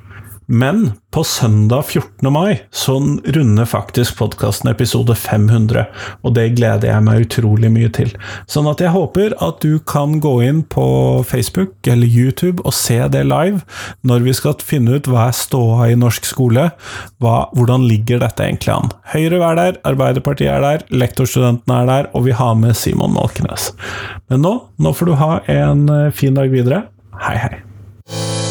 Men 0.46 0.92
på 1.12 1.24
søndag 1.24 1.86
14. 1.88 2.34
mai 2.34 2.60
så 2.72 3.00
runder 3.26 3.66
faktisk 3.66 4.18
podkasten 4.20 4.70
episode 4.70 5.16
500, 5.16 5.86
og 6.22 6.36
det 6.38 6.52
gleder 6.60 6.92
jeg 6.92 7.06
meg 7.06 7.26
utrolig 7.26 7.72
mye 7.74 7.90
til. 7.96 8.12
Sånn 8.52 8.70
at 8.70 8.84
jeg 8.84 8.94
håper 8.94 9.34
at 9.42 9.64
du 9.66 9.80
kan 9.90 10.20
gå 10.22 10.36
inn 10.46 10.62
på 10.70 10.86
Facebook 11.26 11.90
eller 11.90 12.06
YouTube 12.06 12.62
og 12.62 12.76
se 12.78 13.00
det 13.10 13.26
live, 13.26 13.64
når 14.06 14.28
vi 14.28 14.38
skal 14.38 14.60
finne 14.62 15.00
ut 15.00 15.10
hva 15.10 15.30
er 15.32 15.38
ståa 15.40 15.90
i 15.90 15.98
norsk 15.98 16.30
skole, 16.30 16.70
hva, 17.24 17.36
hvordan 17.58 17.88
ligger 17.90 18.22
dette 18.22 18.46
egentlig 18.46 18.76
an. 18.76 18.94
Høyre 19.16 19.42
er 19.50 19.62
der, 19.62 19.84
Arbeiderpartiet 19.88 20.54
er 20.54 20.66
der, 20.66 20.86
lektorstudentene 20.94 21.82
er 21.82 21.90
der, 21.90 22.12
og 22.14 22.28
vi 22.30 22.38
har 22.38 22.54
med 22.60 22.78
Simon 22.78 23.16
Malkenes. 23.18 23.72
Men 24.30 24.46
nå, 24.46 24.58
nå 24.78 24.94
får 24.94 25.10
du 25.10 25.18
ha 25.22 25.32
en 25.50 25.88
eh, 25.90 26.12
fin 26.14 26.38
dag 26.38 26.54
videre. 26.54 26.86
Hei, 27.26 27.38
hei. 27.42 28.45